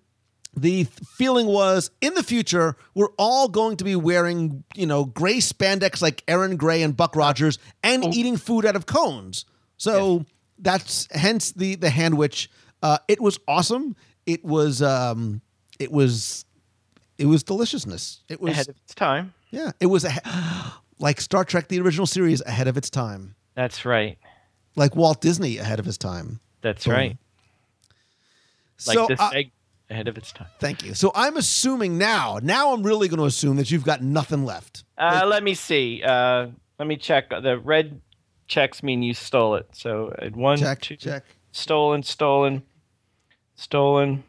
[0.56, 0.86] the
[1.18, 6.02] feeling was in the future we're all going to be wearing you know gray spandex
[6.02, 9.46] like Erin Gray and Buck Rogers and eating food out of cones.
[9.78, 10.26] So
[10.60, 12.50] that's hence the the handwich.
[12.82, 13.96] Uh, it was awesome.
[14.26, 15.42] It was um,
[15.80, 16.46] it was
[17.18, 18.22] it was deliciousness.
[18.30, 19.34] It was ahead of its time.
[19.56, 19.72] Yeah.
[19.80, 20.12] It was a,
[21.00, 23.36] like Star Trek the original series ahead of its time.
[23.56, 24.18] That's right.
[24.76, 26.40] Like Walt Disney ahead of his time.
[26.62, 26.94] That's Boom.
[26.94, 27.18] right.
[28.86, 29.52] Like so this uh, egg
[29.90, 30.48] ahead of its time.
[30.60, 30.94] thank you.
[30.94, 32.40] So I'm assuming now.
[32.44, 34.84] Now I'm really going to assume that you've got nothing left.
[34.98, 36.02] Uh, let me see.
[36.04, 36.48] Uh,
[36.80, 37.30] let me check.
[37.30, 38.02] The red
[38.48, 39.68] checks mean you stole it.
[39.74, 41.24] So uh, one, Check two- check.
[41.52, 42.64] stolen, stolen,
[43.56, 44.24] stolen.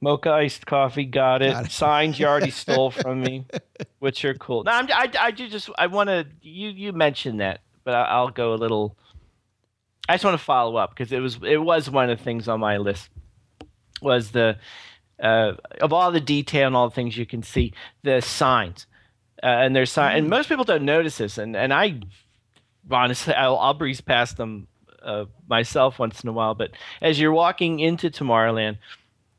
[0.00, 1.52] Mocha iced coffee, got it.
[1.52, 1.72] Got it.
[1.72, 3.46] Signs you already stole from me,
[3.98, 4.64] which are cool.
[4.64, 8.02] Now I'm, I, I do just I want to you you mentioned that, but I,
[8.02, 8.96] I'll go a little.
[10.08, 12.46] I just want to follow up because it was it was one of the things
[12.46, 13.10] on my list
[14.02, 14.58] was the
[15.22, 17.72] uh, of all the detail and all the things you can see
[18.02, 18.86] the signs
[19.42, 22.00] uh, and there's sign and most people don't notice this and and I
[22.90, 24.68] honestly I'll, I'll breeze past them
[25.02, 28.76] uh, myself once in a while but as you're walking into Tomorrowland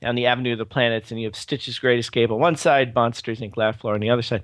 [0.03, 2.93] on the Avenue of the Planets and you have Stitch's Great Escape on one side
[2.93, 3.57] Monsters Inc.
[3.57, 4.43] Laugh Floor on the other side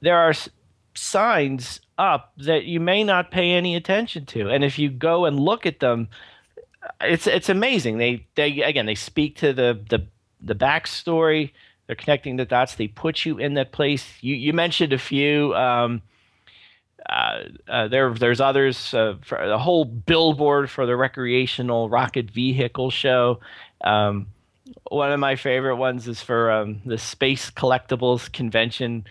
[0.00, 0.48] there are s-
[0.94, 5.38] signs up that you may not pay any attention to and if you go and
[5.38, 6.08] look at them
[7.00, 7.98] it's it's amazing.
[7.98, 10.06] They they again they speak to the the
[10.40, 11.52] the backstory.
[11.86, 12.76] They're connecting the dots.
[12.76, 14.06] They put you in that place.
[14.20, 15.54] You you mentioned a few.
[15.54, 16.02] Um,
[17.08, 18.94] uh, uh, there, there's others.
[18.94, 23.40] Uh, a whole billboard for the recreational rocket vehicle show.
[23.80, 24.28] Um,
[24.90, 29.04] one of my favorite ones is for um, the Space Collectibles Convention,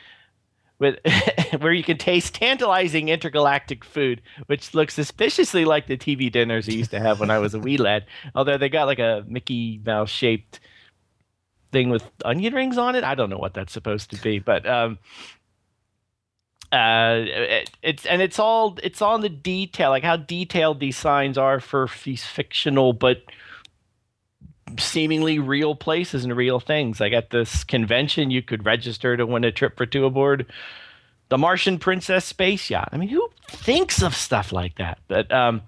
[0.80, 0.98] with
[1.60, 6.74] where you can taste tantalizing intergalactic food, which looks suspiciously like the TV dinners I
[6.74, 8.06] used to have when I was a wee lad.
[8.36, 10.60] Although they got like a Mickey Mouse shaped
[11.72, 13.04] thing with onion rings on it.
[13.04, 14.98] I don't know what that's supposed to be, but um,
[16.72, 21.38] uh, it, it's and it's all it's all the detail, like how detailed these signs
[21.38, 23.24] are for these fictional but
[24.78, 27.00] seemingly real places and real things.
[27.00, 30.46] Like at this convention, you could register to win a trip for two aboard
[31.30, 32.90] the Martian Princess space yacht.
[32.92, 34.98] I mean, who thinks of stuff like that?
[35.08, 35.62] But um,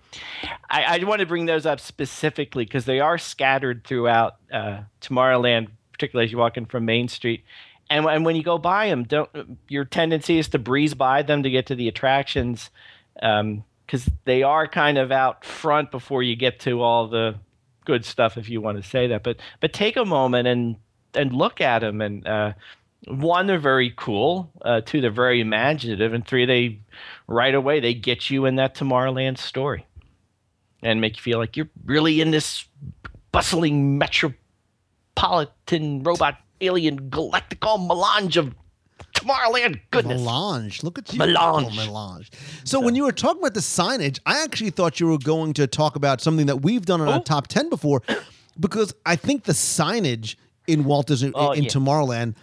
[0.70, 5.70] I, I want to bring those up specifically because they are scattered throughout uh, Tomorrowland,
[5.94, 7.44] particularly as you walk in from Main Street.
[7.92, 9.30] And, and when you go by them, don't
[9.68, 12.70] your tendency is to breeze by them to get to the attractions
[13.14, 17.36] because um, they are kind of out front before you get to all the
[17.86, 19.24] good stuff, if you want to say that.
[19.24, 20.78] But but take a moment and
[21.14, 22.28] and look at them and.
[22.28, 22.54] Uh,
[23.08, 24.52] one, they're very cool.
[24.62, 26.82] Uh, two, they're very imaginative, and three, they
[27.26, 29.88] right away they get you in that Tomorrowland story,
[30.84, 32.64] and make you feel like you're really in this
[33.32, 38.54] bustling metropolitan robot alien galactical melange of
[39.22, 40.20] Tomorrowland goodness.
[40.22, 40.84] Melange.
[40.84, 41.20] Look at you.
[41.20, 41.68] Melange.
[41.72, 42.32] Oh, melange.
[42.64, 45.68] So, when you were talking about the signage, I actually thought you were going to
[45.68, 47.24] talk about something that we've done on our Oh.
[47.24, 48.02] top 10 before
[48.60, 50.36] because I think the signage
[50.68, 51.70] in Walt Disney Oh, in yeah.
[51.70, 52.36] Tomorrowland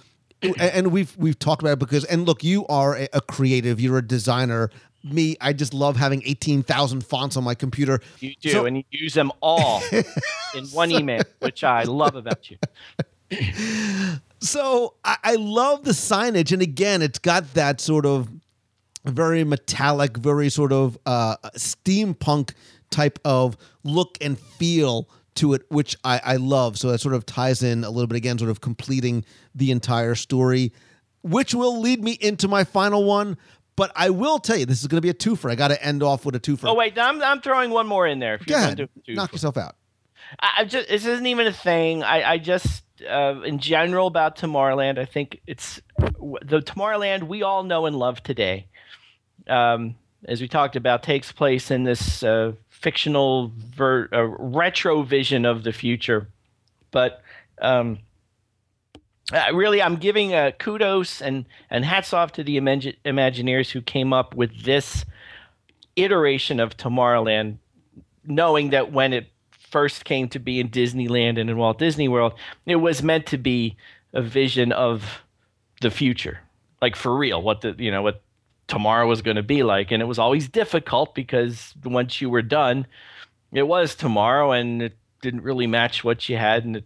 [0.42, 3.80] and- and we've we've talked about it because and look, you are a, a creative,
[3.80, 4.70] you're a designer.
[5.04, 8.00] Me, I just love having 18,000 fonts on my computer.
[8.20, 9.82] You do, So- and you use them all
[10.54, 12.58] in one email, which I love about you.
[14.40, 18.28] So I, I love the signage, and again, it's got that sort of
[19.04, 22.52] very metallic, very sort of uh, steampunk
[22.90, 26.78] type of look and feel to it, which I, I love.
[26.78, 29.24] So that sort of ties in a little bit again, sort of completing
[29.54, 30.72] the entire story,
[31.22, 33.36] which will lead me into my final one.
[33.76, 35.50] But I will tell you, this is going to be a twofer.
[35.50, 36.64] I got to end off with a twofer.
[36.64, 38.34] Oh wait, I'm I'm throwing one more in there.
[38.34, 39.76] If Go you're ahead, do knock yourself out.
[40.40, 42.02] I, I just this isn't even a thing.
[42.02, 44.98] I, I just uh, in general about Tomorrowland.
[44.98, 48.66] I think it's the Tomorrowland we all know and love today.
[49.48, 55.44] Um, as we talked about, takes place in this uh, fictional ver- uh, retro vision
[55.44, 56.28] of the future,
[56.90, 57.22] but.
[57.60, 57.98] Um,
[59.52, 64.12] really, I'm giving uh, kudos and, and hats off to the imag- Imagineers who came
[64.12, 65.04] up with this
[65.96, 67.58] iteration of Tomorrowland,
[68.24, 69.26] knowing that when it
[69.70, 72.34] first came to be in Disneyland and in Walt Disney World,
[72.66, 73.76] it was meant to be
[74.12, 75.22] a vision of
[75.80, 76.40] the future,
[76.80, 78.22] like for real, what the you know what
[78.66, 82.42] tomorrow was going to be like, and it was always difficult because once you were
[82.42, 82.86] done,
[83.52, 86.84] it was tomorrow, and it didn't really match what you had, and it,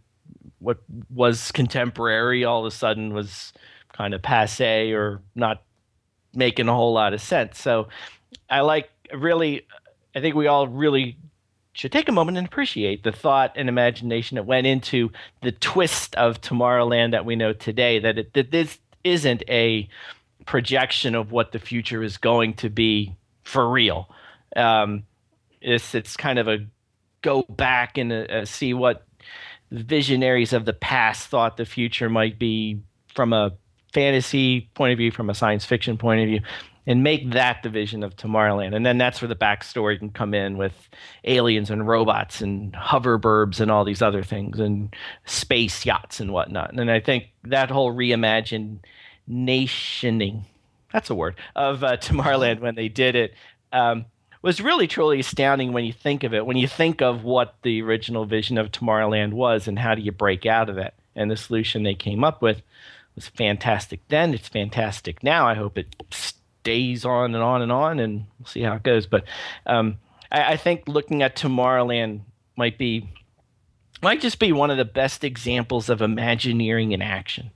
[0.59, 0.79] what
[1.11, 3.53] was contemporary all of a sudden was
[3.93, 5.63] kind of passe or not
[6.35, 7.61] making a whole lot of sense.
[7.61, 7.89] So
[8.49, 9.67] I like really,
[10.15, 11.19] I think we all really
[11.73, 15.11] should take a moment and appreciate the thought and imagination that went into
[15.41, 17.99] the twist of Tomorrowland that we know today.
[17.99, 19.89] That it, that this isn't a
[20.45, 24.09] projection of what the future is going to be for real.
[24.55, 25.05] Um,
[25.61, 26.67] it's it's kind of a
[27.23, 29.07] go back and uh, uh, see what
[29.71, 32.81] visionaries of the past thought the future might be
[33.15, 33.53] from a
[33.93, 36.41] fantasy point of view, from a science fiction point of view,
[36.87, 38.75] and make that the vision of Tomorrowland.
[38.75, 40.89] And then that's where the backstory can come in with
[41.25, 46.73] aliens and robots and hoverburbs and all these other things and space yachts and whatnot.
[46.73, 48.81] And I think that whole reimagined
[49.27, 50.45] nationing,
[50.93, 53.35] that's a word, of uh, Tomorrowland when they did it.
[53.73, 54.07] Um,
[54.43, 56.45] was really truly astounding when you think of it.
[56.45, 60.11] When you think of what the original vision of Tomorrowland was and how do you
[60.11, 62.61] break out of it, and the solution they came up with
[63.15, 64.35] was fantastic then.
[64.35, 65.47] It's fantastic now.
[65.47, 65.95] I hope it
[66.63, 69.07] stays on and on and on, and we'll see how it goes.
[69.07, 69.25] But
[69.67, 69.99] um,
[70.31, 72.21] I, I think looking at Tomorrowland
[72.57, 73.09] might be
[74.01, 77.51] might just be one of the best examples of Imagineering in action,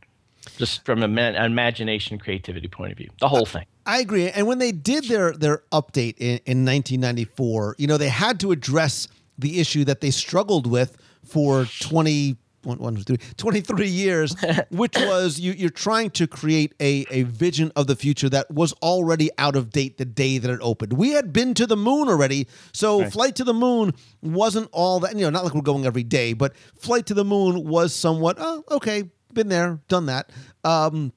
[0.59, 3.11] just from an imagination creativity point of view.
[3.21, 3.67] The whole thing.
[3.85, 4.29] I agree.
[4.29, 8.51] And when they did their their update in, in 1994, you know, they had to
[8.51, 9.07] address
[9.39, 12.37] the issue that they struggled with for 20
[12.67, 14.37] one, one, two, three, 23 years,
[14.71, 18.73] which was you, you're trying to create a, a vision of the future that was
[18.75, 20.93] already out of date the day that it opened.
[20.93, 25.15] We had been to the moon already, so Flight to the Moon wasn't all that,
[25.15, 28.37] you know, not like we're going every day, but Flight to the Moon was somewhat,
[28.39, 30.31] oh, okay, been there, done that.
[30.65, 31.13] Um,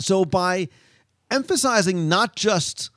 [0.00, 0.68] so by
[1.30, 2.90] emphasizing not just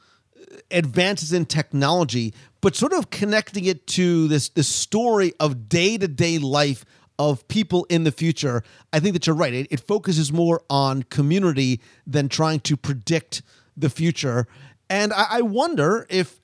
[0.71, 6.07] advances in technology, but sort of connecting it to this this story of day to
[6.07, 6.85] day life
[7.19, 8.63] of people in the future.
[8.93, 9.53] I think that you're right.
[9.53, 13.43] It, it focuses more on community than trying to predict
[13.75, 14.47] the future.
[14.89, 16.39] And I, I wonder if,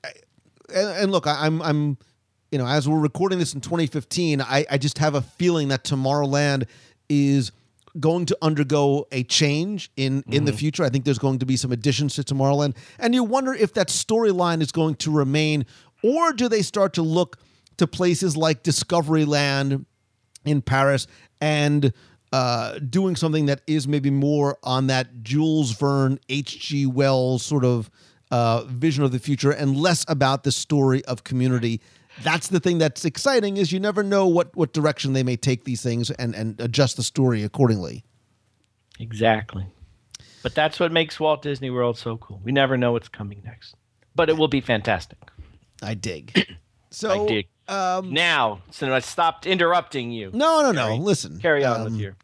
[0.72, 1.98] and, and look, I, I'm I'm
[2.52, 5.82] you know, as we're recording this in 2015, I, I just have a feeling that
[5.82, 6.68] Tomorrowland
[7.08, 7.50] is
[7.98, 10.58] going to undergo a change in in the mm-hmm.
[10.58, 10.84] future.
[10.84, 13.88] I think there's going to be some additions to Tomorrowland, and you wonder if that
[13.88, 15.64] storyline is going to remain,
[16.04, 17.38] or do they start to look
[17.78, 19.86] to places like Discoveryland
[20.46, 21.06] in Paris
[21.40, 21.92] and
[22.32, 26.86] uh, doing something that is maybe more on that Jules Verne, H.G.
[26.86, 27.90] Wells sort of
[28.30, 31.80] uh, vision of the future, and less about the story of community.
[32.22, 35.64] That's the thing that's exciting is you never know what what direction they may take
[35.64, 38.04] these things and and adjust the story accordingly.
[38.98, 39.66] Exactly.
[40.42, 42.40] But that's what makes Walt Disney World so cool.
[42.42, 43.74] We never know what's coming next.
[44.14, 45.18] But it will be fantastic.
[45.82, 46.46] I dig.
[46.88, 47.48] So I dig.
[47.68, 50.30] Um, Now, so I stopped interrupting you.
[50.32, 50.86] no, no, no.
[50.88, 52.16] Carry- Listen, Carry on um, with your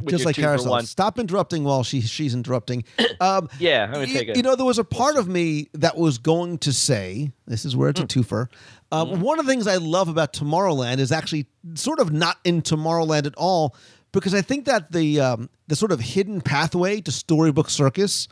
[0.00, 0.80] with just your like carousel.
[0.82, 2.84] Stop interrupting while she she's interrupting.
[3.20, 5.96] Um, Yeah, I'm gonna take a you know, there was a part of me that
[5.96, 8.48] was going to say, this is where it's a twofer.
[8.90, 12.60] Um, One of the things I love about Tomorrowland is actually sort of not in
[12.62, 13.76] Tomorrowland at all,
[14.12, 18.26] because I think that the um, the sort of hidden pathway to Storybook Circus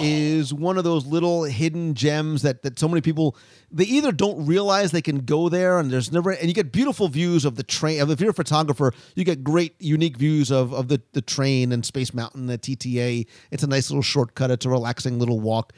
[0.00, 3.36] is one of those little hidden gems that that so many people
[3.70, 7.08] they either don't realize they can go there and there's never and you get beautiful
[7.08, 10.88] views of the train if you're a photographer you get great unique views of of
[10.88, 14.50] the the train and space mountain the tta it's a nice little shortcut.
[14.50, 15.72] It's a relaxing little walk.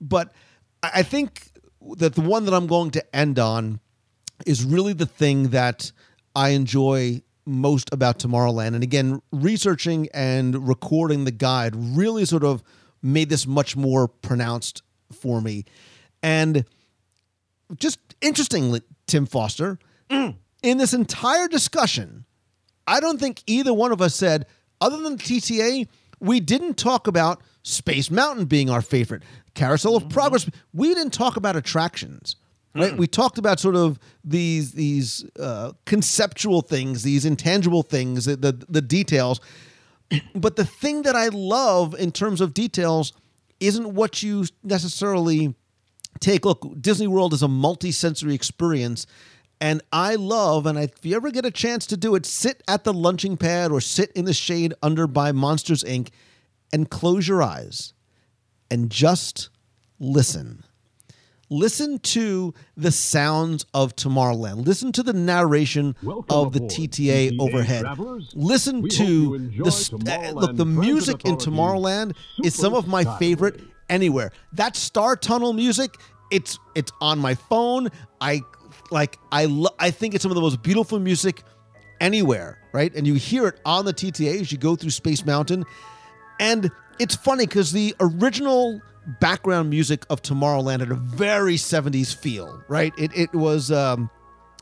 [0.00, 0.32] But
[0.82, 1.50] i I think
[1.96, 3.80] that the one that i'm going to end on
[4.46, 5.90] is really the thing that
[6.34, 8.74] I enjoy most about Tomorrowland.
[8.74, 12.62] And again, researching and recording the guide really sort of
[13.02, 14.82] made this much more pronounced
[15.12, 15.64] for me.
[16.22, 16.64] And
[17.76, 19.78] just interestingly, Tim Foster,
[20.10, 22.24] in this entire discussion,
[22.86, 24.46] I don't think either one of us said,
[24.80, 25.88] other than the TTA,
[26.20, 29.22] we didn't talk about Space Mountain being our favorite.
[29.54, 30.48] Carousel of Progress.
[30.72, 32.36] We didn't talk about attractions.
[32.74, 32.96] Right?
[32.96, 38.64] We talked about sort of these these uh, conceptual things, these intangible things, the, the
[38.68, 39.40] the details.
[40.34, 43.12] But the thing that I love in terms of details
[43.60, 45.54] isn't what you necessarily
[46.20, 46.44] take.
[46.44, 49.06] Look disney world is a multi-sensory experience
[49.60, 52.84] and i love and if you ever get a chance to do it sit at
[52.84, 56.10] the lunching pad or sit in the shade under by monsters inc.
[56.72, 57.92] and close your eyes
[58.70, 59.50] and just
[59.98, 60.64] listen
[61.50, 64.66] listen to the sounds of tomorrowland.
[64.66, 65.94] Listen to the narration
[66.28, 67.84] of the tta overhead.
[68.34, 74.30] Listen to the uh, look the music in tomorrowland is some of my favorite anywhere.
[74.52, 75.94] That star tunnel music
[76.30, 77.88] it's it's on my phone.
[78.20, 78.42] I
[78.90, 81.42] like i lo- i think it's some of the most beautiful music
[82.00, 82.94] anywhere right?
[82.94, 85.64] And you hear it on the tta as you go through space mountain.
[86.40, 88.80] And it's funny because the original
[89.20, 92.92] background music of Tomorrowland had a very 70s feel, right?
[92.98, 94.10] It, it was, um,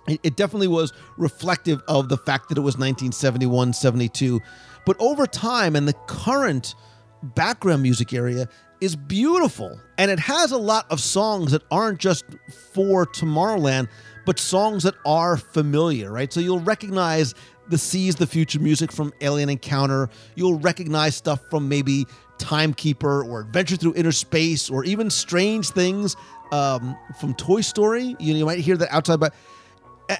[0.06, 4.40] it, it definitely was reflective of the fact that it was 1971, 72.
[4.84, 6.74] But over time, and the current
[7.22, 8.48] background music area
[8.80, 9.80] is beautiful.
[9.98, 12.24] And it has a lot of songs that aren't just
[12.72, 13.88] for Tomorrowland,
[14.24, 16.32] but songs that are familiar, right?
[16.32, 17.34] So you'll recognize
[17.68, 20.08] the Seas the Future music from Alien Encounter.
[20.34, 22.06] You'll recognize stuff from maybe
[22.38, 26.16] Timekeeper or Adventure Through Inner Space or even Strange Things
[26.52, 28.16] um, from Toy Story.
[28.18, 29.34] You, know, you might hear that outside, but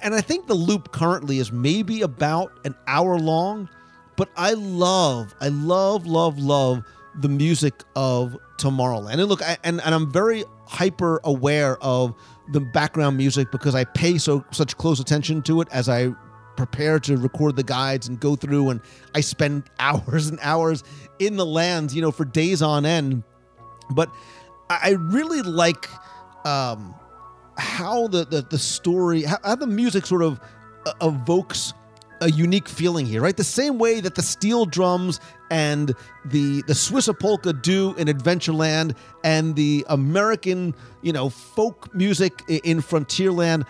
[0.01, 3.69] and I think the loop currently is maybe about an hour long,
[4.15, 6.83] but I love, I love, love, love
[7.15, 9.13] the music of Tomorrowland.
[9.13, 12.13] And look, I, and and I'm very hyper aware of
[12.49, 16.13] the background music because I pay so such close attention to it as I
[16.55, 18.81] prepare to record the guides and go through and
[19.15, 20.83] I spend hours and hours
[21.19, 23.23] in the lands, you know, for days on end.
[23.89, 24.09] But
[24.69, 25.89] I really like
[26.45, 26.93] um
[27.57, 30.39] how the the, the story how, how the music sort of
[30.85, 31.73] uh, evokes
[32.21, 35.19] a unique feeling here right the same way that the steel drums
[35.51, 35.93] and
[36.25, 42.81] the the swiss polka do in adventureland and the american you know folk music in
[42.81, 43.65] frontierland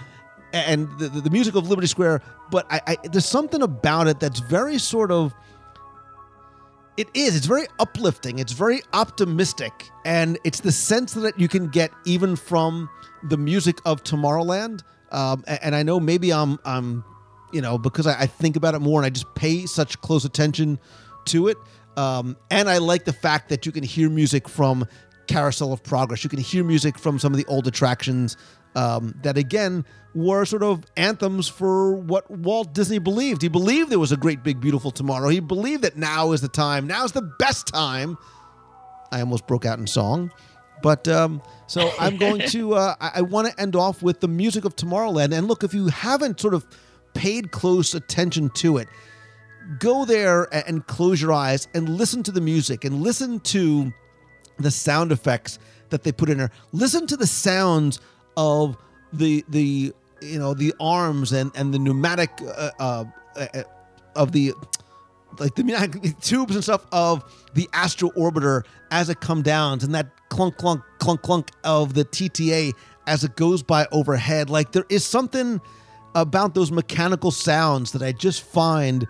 [0.53, 4.39] and the, the music of liberty square but I, I there's something about it that's
[4.39, 5.33] very sort of
[6.97, 7.35] it is.
[7.35, 8.39] It's very uplifting.
[8.39, 12.89] It's very optimistic, and it's the sense that you can get even from
[13.23, 14.81] the music of Tomorrowland.
[15.11, 17.03] Um, and I know maybe I'm, I'm,
[17.53, 20.79] you know, because I, think about it more and I just pay such close attention
[21.25, 21.57] to it.
[21.95, 24.85] Um, and I like the fact that you can hear music from
[25.27, 26.23] Carousel of Progress.
[26.23, 28.37] You can hear music from some of the old attractions
[28.77, 33.41] um, that, again, were sort of anthems for what Walt Disney believed.
[33.41, 35.29] He believed there was a great, big, beautiful tomorrow.
[35.29, 36.85] He believed that now is the time.
[36.87, 38.17] Now is the best time.
[39.11, 40.31] I almost broke out in song.
[40.83, 44.27] But um, so I'm going to, uh, I, I want to end off with the
[44.27, 45.35] music of Tomorrowland.
[45.35, 46.65] And look, if you haven't sort of
[47.13, 48.87] paid close attention to it,
[49.79, 53.91] go there and close your eyes and listen to the music and listen to
[54.59, 55.59] the sound effects
[55.89, 56.51] that they put in there.
[56.71, 57.99] Listen to the sounds
[58.37, 58.77] of
[59.11, 63.03] the the you know the arms and and the pneumatic uh, uh,
[63.35, 63.63] uh,
[64.15, 64.53] of the
[65.39, 67.23] like the pneumatic tubes and stuff of
[67.53, 72.05] the astro orbiter as it come down and that clunk clunk clunk clunk of the
[72.05, 72.73] TTA
[73.07, 75.59] as it goes by overhead like there is something
[76.15, 79.07] about those mechanical sounds that I just find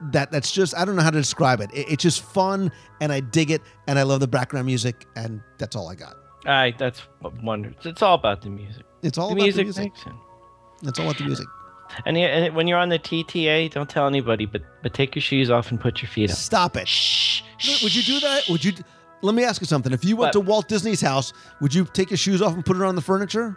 [0.00, 1.70] that that's just I don't know how to describe it.
[1.72, 1.90] it.
[1.90, 5.74] It's just fun and I dig it and I love the background music and that's
[5.74, 6.25] all I got.
[6.46, 7.02] I that's
[7.42, 7.90] wonderful.
[7.90, 8.84] It's all about the music.
[9.02, 9.84] It's all the about music, the music.
[9.84, 10.12] makes it.
[10.88, 11.46] It's all about the music.
[12.04, 15.22] And, yeah, and when you're on the TTA, don't tell anybody, but but take your
[15.22, 16.36] shoes off and put your feet up.
[16.36, 16.88] Stop it.
[16.88, 17.42] Shh.
[17.82, 18.44] Would you do that?
[18.50, 18.72] Would you?
[19.22, 19.92] Let me ask you something.
[19.92, 20.32] If you went What?
[20.32, 23.00] to Walt Disney's house, would you take your shoes off and put it on the
[23.02, 23.56] furniture?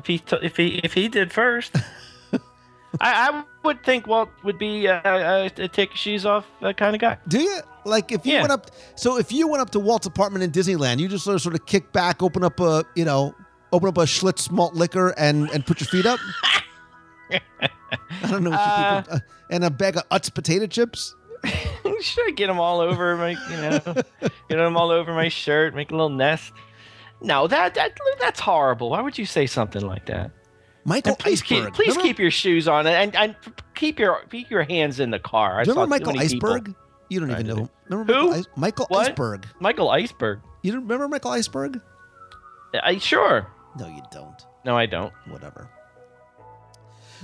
[0.00, 1.74] If he t- if he if he did first,
[2.32, 2.38] I,
[3.00, 6.94] I would think Walt would be uh, uh, a take your shoes off uh, kind
[6.94, 7.18] of guy.
[7.28, 7.58] Do you?
[7.86, 8.40] Like if you Yeah.
[8.40, 11.34] went up, so if you went up to Walt's apartment in Disneyland, you just sort
[11.34, 13.34] of sort of kick back, open up a you know,
[13.72, 16.20] open up a Schlitz malt liquor and and put your feet up.
[17.30, 19.18] I don't know what Uh, you people, uh,
[19.50, 21.14] and a bag of Utz potato chips.
[22.00, 23.80] Should I get them all over my you know
[24.48, 26.52] get them all over my shirt, make a little nest?
[27.20, 28.90] No, that that that's horrible.
[28.90, 30.30] Why would you say something like that?
[30.84, 31.64] Michael And please Iceberg.
[31.66, 33.34] keep please remember, keep your shoes on and and
[33.74, 35.58] keep your keep your hands in the car.
[35.58, 36.74] I remember Michael many people- Iceberg?
[37.10, 37.68] You don't even know.
[37.88, 38.28] Remember Who?
[38.30, 39.08] Michael, Michael What?
[39.10, 39.46] Iceberg?
[39.60, 40.40] Michael Iceberg.
[40.62, 41.80] You don't remember Michael Iceberg?
[42.82, 43.46] I sure.
[43.78, 44.34] No, you don't.
[44.64, 45.12] No, I don't.
[45.28, 45.68] Whatever.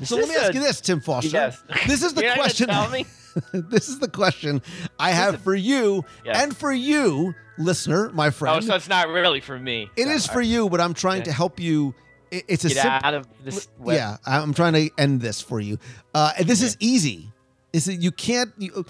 [0.01, 1.31] Is So let me ask a- you this, Tim Foster.
[1.31, 1.63] Yes.
[1.87, 2.69] This is the question.
[2.69, 3.05] tell me?
[3.53, 4.61] this is the question
[4.99, 6.43] I have for you Yes.
[6.43, 8.57] and for you, listener, my oh, friend.
[8.59, 9.89] Oh, so it's not really for me.
[9.97, 11.31] It is for you, but I'm trying Okay.
[11.31, 11.95] to help you.
[12.31, 13.01] It's a Get simple.
[13.03, 13.69] out of this.
[13.79, 13.97] web.
[13.97, 15.79] Yeah, I'm trying to end this for you.
[16.15, 17.33] Uh, this is easy.
[17.73, 18.53] Is that you can't?
[18.59, 18.85] You,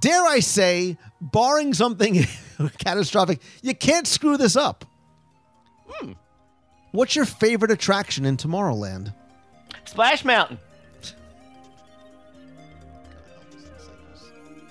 [0.00, 2.24] dare I say, barring something
[2.78, 4.84] catastrophic, you can't screw this up.
[5.88, 6.12] Hmm.
[6.92, 9.12] What's your favorite attraction in Tomorrowland?
[9.84, 10.58] Splash Mountain.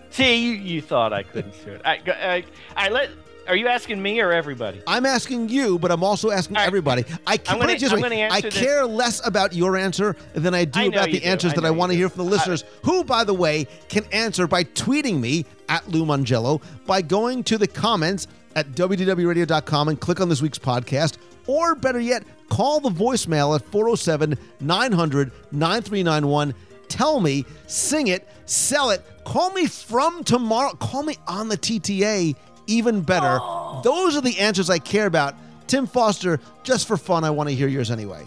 [0.09, 1.81] See, you, you thought I couldn't do it.
[1.85, 2.43] I, I,
[2.75, 3.09] I let.
[3.47, 4.81] Are you asking me or everybody?
[4.85, 6.67] I'm asking you, but I'm also asking right.
[6.67, 7.05] everybody.
[7.25, 8.21] I can gonna- put it this I'm way.
[8.21, 11.25] answer I this- care less about your answer than I do I about the do.
[11.25, 14.03] answers I that I want to hear from the listeners, who, by the way, can
[14.11, 19.99] answer by tweeting me at Lou Mongello, by going to the comments at wdwradio.com and
[19.99, 26.53] click on this week's podcast, or better yet, call the voicemail at 407 900 9391.
[26.89, 32.33] Tell me, sing it, sell it, call me from tomorrow, call me on the TTA,
[32.67, 33.39] even better.
[33.83, 35.35] Those are the answers I care about.
[35.67, 38.25] Tim Foster, just for fun, I want to hear yours anyway.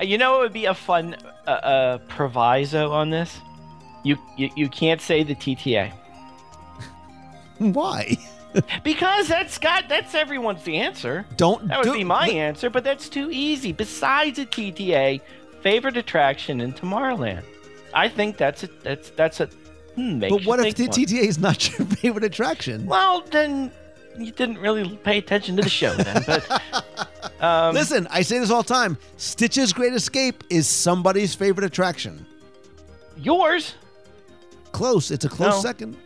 [0.00, 1.16] Uh, You know, it would be a fun
[1.46, 3.38] uh, uh, proviso on this.
[4.04, 5.90] You, you you can't say the TTA
[7.58, 8.16] Why?
[8.84, 11.26] because that's got that's everyone's the answer.
[11.36, 13.72] Don't That would do- be my answer, but that's too easy.
[13.72, 15.20] Besides the TTA,
[15.62, 17.42] favorite attraction in Tomorrowland.
[17.94, 19.48] I think that's a that's that's a.
[19.96, 20.92] Hmm, But what if the one.
[20.92, 22.86] TTA is not your favorite attraction?
[22.86, 23.72] Well, then
[24.18, 26.22] you didn't really pay attention to the show then.
[26.26, 26.62] But
[27.40, 28.96] um, Listen, I say this all the time.
[29.16, 32.24] Stitch's Great Escape is somebody's favorite attraction.
[33.16, 33.74] yours,
[34.72, 35.10] Close.
[35.10, 35.60] It's a close No.
[35.62, 35.96] second.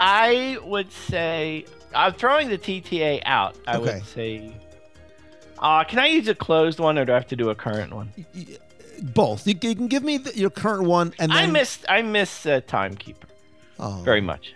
[0.00, 3.56] I would say I'm throwing the TTA out.
[3.66, 3.94] I Okay.
[3.96, 4.52] would say.
[5.58, 7.92] Uh, can I use a closed one or do I have to do a current
[7.94, 8.12] one?
[9.02, 9.46] Both.
[9.46, 12.46] You, you can give me the, your current one, and then I miss I miss
[12.46, 13.28] uh, Timekeeper
[13.78, 14.54] oh, very much.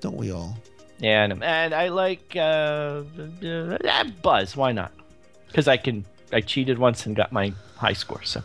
[0.00, 0.56] Don't we all?
[0.98, 3.02] Yeah, and, and I like uh,
[3.44, 4.56] uh, Buzz.
[4.56, 4.92] Why not?
[5.48, 6.04] Because I can.
[6.32, 8.22] I cheated once and got my high score.
[8.24, 8.42] So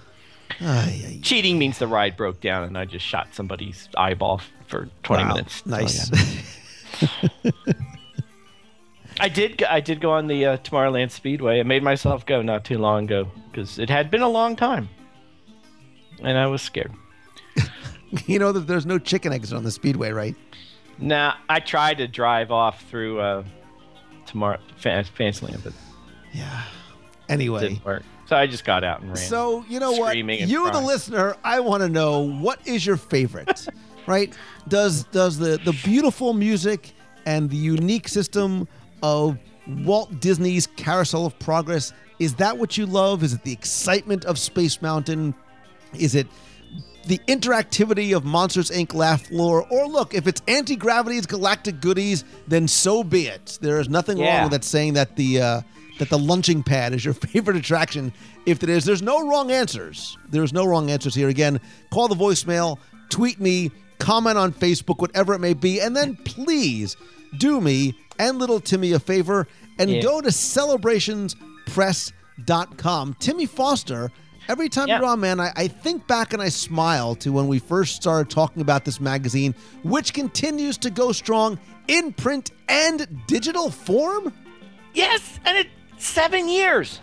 [0.61, 4.89] Ay, ay, cheating means the ride broke down and I just shot somebody's eyeball for
[5.03, 5.29] 20 wow.
[5.29, 5.65] minutes.
[5.65, 6.11] Nice.
[7.01, 7.51] Oh, yeah.
[9.21, 9.63] I did.
[9.63, 11.59] I did go on the uh, Tomorrowland Speedway.
[11.59, 14.89] I made myself go not too long ago because it had been a long time,
[16.21, 16.91] and I was scared.
[18.27, 20.35] you know that there's no chicken eggs on the speedway, right?
[20.97, 23.43] Nah, I tried to drive off through uh,
[24.25, 25.73] tomorrow Fan- Fantasyland, but
[26.33, 26.63] Yeah.
[27.29, 27.61] Anyway.
[27.61, 28.03] didn't work.
[28.25, 29.17] So I just got out and ran.
[29.17, 30.15] So you know what?
[30.15, 33.67] You, the listener, I want to know what is your favorite.
[34.05, 34.33] right?
[34.67, 36.93] Does does the the beautiful music
[37.25, 38.67] and the unique system
[39.01, 39.37] of
[39.67, 43.24] Walt Disney's Carousel of Progress is that what you love?
[43.24, 45.34] Is it the excitement of Space Mountain?
[45.97, 46.28] Is it
[47.07, 48.93] the interactivity of Monsters Inc.
[48.93, 49.65] Laugh Floor?
[49.72, 53.57] Or look, if it's Auntie Gravity's Galactic Goodies, then so be it.
[53.61, 55.61] There is nothing wrong with that saying that the uh,
[55.97, 58.13] that the lunching pad is your favorite attraction.
[58.45, 60.17] If it is, there's no wrong answers.
[60.30, 61.30] There's no wrong answers here.
[61.30, 61.59] Again,
[61.91, 62.78] call the voicemail,
[63.09, 66.95] tweet me, comment on Facebook, whatever it may be, and then please
[67.38, 69.47] do me and little Timmy a favor
[69.78, 70.01] and Yeah.
[70.01, 70.32] go to
[71.70, 73.15] celebrationspress.com.
[73.20, 74.11] Timmy Foster,
[74.47, 74.99] every time Yeah.
[74.99, 78.30] you're on, man, I, I think back and I smile to when we first started
[78.30, 79.53] talking about this magazine,
[79.84, 84.34] which continues to go strong in print and digital form.
[84.93, 86.99] Yes, and it's seven years.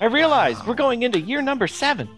[0.00, 2.08] I realized we're going into year number seven.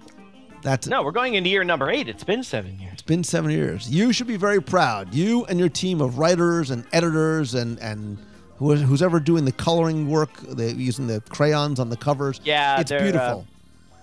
[0.62, 2.08] That's No, we're going into year number eight.
[2.08, 2.94] It's been seven years.
[2.94, 3.90] It's been seven years.
[3.90, 5.12] You should be very proud.
[5.12, 8.16] You and your team of writers and editors and and
[8.58, 12.40] who- who's ever doing the coloring work, the, using the crayons on the covers.
[12.44, 13.46] Yeah, it's uh, beautiful.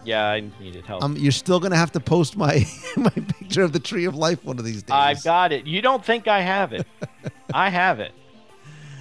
[0.03, 1.03] Yeah, I needed help.
[1.03, 2.65] um, you're still gonna have to post my
[2.97, 4.91] my picture of the tree of life one of these days.
[4.91, 5.67] I've got it.
[5.67, 6.87] You don't think I have it?
[7.53, 8.11] I have it,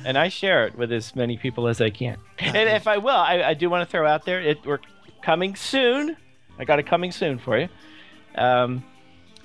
[0.04, 2.16] and I share it with as many people as I can.
[2.38, 4.80] And if I will, I, I do want to throw out there it we're
[5.22, 6.16] coming soon.
[6.58, 7.68] I got it coming soon for you.
[8.34, 8.84] Um,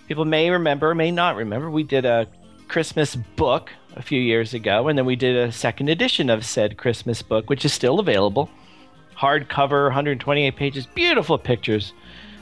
[0.09, 1.69] people may remember, may not remember.
[1.71, 2.27] We did a
[2.67, 6.77] Christmas book a few years ago, and then we did a second edition of said
[6.77, 8.49] Christmas book, which is still available.
[9.17, 11.93] Hardcover, 128 pages, beautiful pictures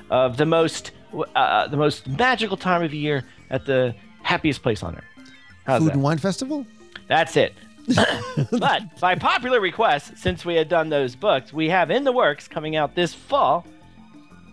[0.09, 0.91] of the most
[1.35, 3.93] uh, the most magical time of the year at the
[4.23, 5.31] happiest place on earth.
[5.65, 5.93] How's Food that?
[5.93, 6.65] and wine festival.
[7.07, 7.53] That's it.
[8.51, 12.47] but by popular request, since we had done those books, we have in the works
[12.47, 13.65] coming out this fall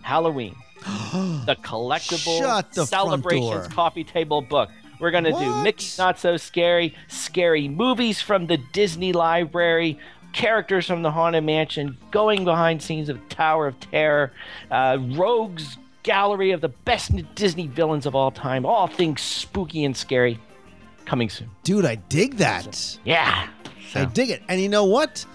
[0.03, 0.55] Halloween.
[0.81, 4.69] the collectible Shut the celebrations coffee table book.
[5.01, 5.63] We're going to do?
[5.63, 9.97] Mickey's Not So Scary, scary movies from the Disney Library,
[10.31, 14.31] characters from the Haunted Mansion, going behind scenes of Tower of Terror,
[14.69, 19.97] uh, Rogues Gallery of the best Disney villains of all time, all things spooky and
[19.97, 20.39] scary.
[21.05, 21.49] Coming soon.
[21.63, 22.99] Dude, I dig that.
[23.03, 23.47] Yeah.
[23.95, 24.43] I dig it.
[24.47, 25.25] And you know what?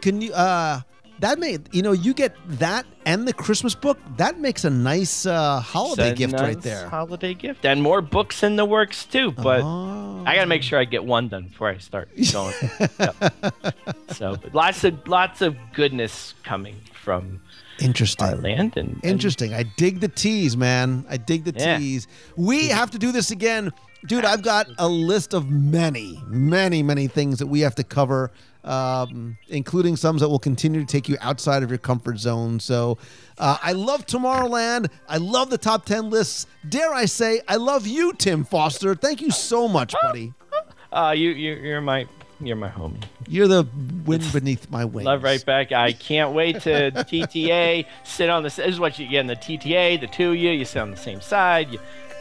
[0.00, 0.80] Can you uh
[1.20, 3.98] that may you know you get that and the Christmas book.
[4.16, 6.88] That makes a nice uh holiday a gift right there.
[6.88, 9.30] Holiday gift, and more books in the works too.
[9.32, 10.24] But Oh.
[10.26, 12.54] I got to make sure I get one done before I start going.
[12.98, 13.74] Yep.
[14.14, 17.40] So lots of lots of goodness coming from
[17.80, 18.26] Interesting.
[18.26, 19.54] our land, and, and Interesting.
[19.54, 21.04] I dig the tease, man.
[21.08, 21.78] I dig the Yeah.
[21.78, 22.06] tease.
[22.36, 23.70] We have to do this again.
[24.06, 28.30] Dude, I've got a list of many, many, many things that we have to cover,
[28.64, 32.60] um, including some that will continue to take you outside of your comfort zone.
[32.60, 32.98] So
[33.38, 34.90] uh, I love Tomorrowland.
[35.08, 36.46] I love the top 10 lists.
[36.68, 38.94] Dare I say, I love you, Tim Foster.
[38.94, 40.34] Thank you so much, buddy.
[40.92, 42.06] uh, you you you're my
[42.40, 43.02] you're my homie.
[43.28, 43.66] You're the
[44.06, 45.06] wind beneath my wings.
[45.06, 45.72] Love right back.
[45.72, 47.86] I can't wait to TTA.
[48.04, 48.48] Sit on the.
[48.48, 50.00] This is what you get in the TTA.
[50.00, 51.70] The two of you, you sit on the same side.
[51.70, 51.78] You,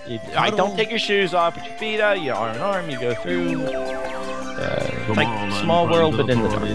[0.07, 2.21] you, I don't take your shoes off, put your feet out.
[2.21, 2.89] You arm in arm.
[2.89, 4.38] You go through.
[4.59, 6.67] Uh, like small world, but in the dark.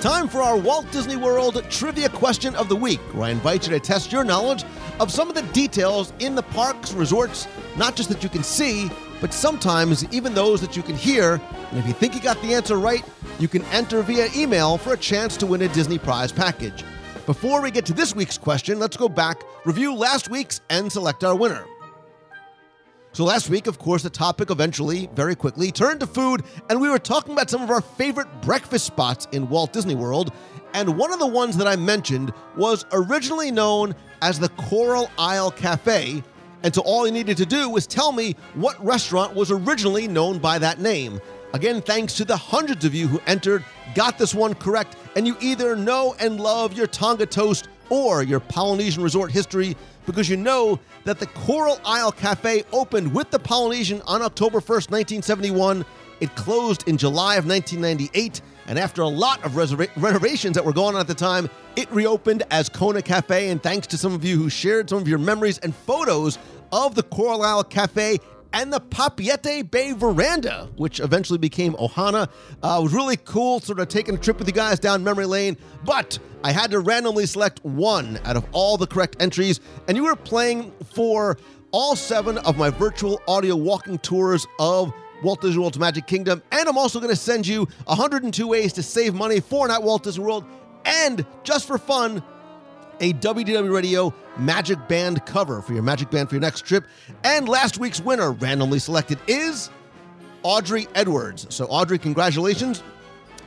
[0.00, 3.72] Time for our Walt Disney World Trivia Question of the Week, where I invite you
[3.74, 4.64] to test your knowledge
[4.98, 7.46] of some of the details in the parks, resorts,
[7.76, 11.38] not just that you can see, but sometimes even those that you can hear.
[11.70, 13.04] And if you think you got the answer right,
[13.38, 16.82] you can enter via email for a chance to win a Disney Prize package.
[17.26, 21.24] Before we get to this week's question, let's go back, review last week's, and select
[21.24, 21.66] our winner.
[23.12, 26.88] So last week, of course, the topic eventually, very quickly, turned to food, and we
[26.88, 30.32] were talking about some of our favorite breakfast spots in Walt Disney World.
[30.74, 35.50] And one of the ones that I mentioned was originally known as the Coral Isle
[35.50, 36.22] Cafe.
[36.62, 40.38] And so all you needed to do was tell me what restaurant was originally known
[40.38, 41.20] by that name.
[41.52, 43.64] Again, thanks to the hundreds of you who entered,
[43.94, 48.38] got this one correct, and you either know and love your Tonga toast or your
[48.38, 54.00] Polynesian resort history because you know that the Coral Isle Cafe opened with the Polynesian
[54.06, 55.84] on October 1st, 1971.
[56.20, 60.72] It closed in July of 1998, and after a lot of reserva- renovations that were
[60.72, 63.48] going on at the time, it reopened as Kona Cafe.
[63.50, 66.38] And thanks to some of you who shared some of your memories and photos
[66.70, 68.18] of the Coral Isle Cafe
[68.52, 72.28] and the Papeete Bay Veranda, which eventually became Ohana.
[72.62, 75.56] Uh, was really cool, sort of taking a trip with you guys down memory lane,
[75.84, 80.04] but I had to randomly select one out of all the correct entries, and you
[80.04, 81.36] were playing for
[81.72, 86.42] all seven of my virtual audio walking tours of Walt Disney World's Magic Kingdom.
[86.50, 89.82] And I'm also going to send you 102 ways to save money for an at
[89.82, 90.44] Walt Disney World.
[90.84, 92.22] And just for fun,
[93.00, 96.84] a WDW Radio Magic Band cover for your Magic Band for your next trip.
[97.24, 99.70] And last week's winner, randomly selected, is
[100.42, 101.46] Audrey Edwards.
[101.54, 102.82] So, Audrey, congratulations.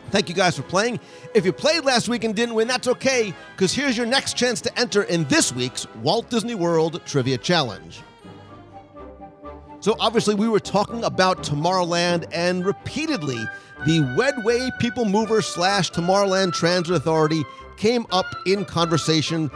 [0.10, 1.00] Thank you guys for playing.
[1.34, 4.62] If you played last week and didn't win, that's okay, because here's your next chance
[4.62, 8.02] to enter in this week's Walt Disney World Trivia Challenge.
[9.80, 13.44] So, obviously, we were talking about Tomorrowland, and repeatedly,
[13.86, 17.44] the Wedway People Mover slash Tomorrowland Transit Authority
[17.78, 19.50] came up in conversation,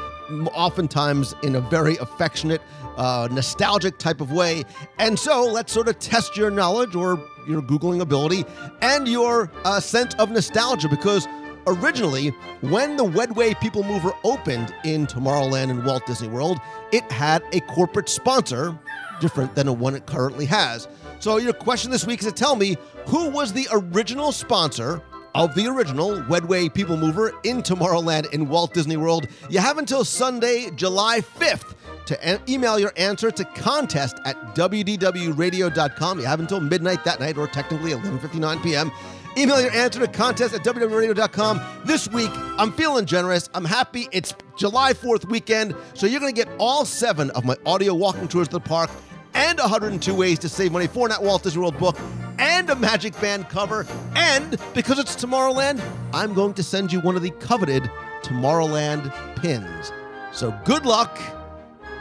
[0.53, 2.61] oftentimes in a very affectionate,
[2.97, 4.63] uh, nostalgic type of way.
[4.97, 8.45] And so, let's sort of test your knowledge or your Googling ability
[8.81, 11.27] and your uh, sense of nostalgia because
[11.67, 12.29] originally,
[12.61, 16.59] when the Wedway People Mover opened in Tomorrowland and Walt Disney World,
[16.91, 18.77] it had a corporate sponsor
[19.19, 20.87] different than the one it currently has.
[21.19, 22.77] So your question this week is to tell me
[23.07, 25.01] who was the original sponsor
[25.37, 29.27] of the original Wedway People Mover in Tomorrowland in Walt Disney World.
[29.51, 31.75] You have until Sunday, July 5th
[32.07, 36.19] to email your answer to contest at wdwradio.com.
[36.19, 38.91] You have until midnight that night, or technically 11.59 p.m.
[39.37, 41.61] Email your answer to contest at wdwradio.com.
[41.85, 43.47] This week, I'm feeling generous.
[43.53, 44.07] I'm happy.
[44.11, 48.27] It's July 4th weekend, so you're going to get all seven of my audio walking
[48.27, 48.89] tours to the park
[49.37, 51.95] and 102 ways to save money for an Walt Disney World book
[52.39, 53.85] and a Magic Band cover.
[54.15, 55.79] And because it's Tomorrowland,
[56.11, 57.83] I'm going to send you one of the coveted
[58.23, 59.91] Tomorrowland pins.
[60.31, 61.19] So good luck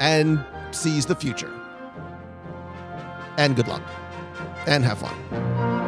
[0.01, 1.53] and seize the future.
[3.37, 3.83] And good luck.
[4.67, 5.86] And have fun.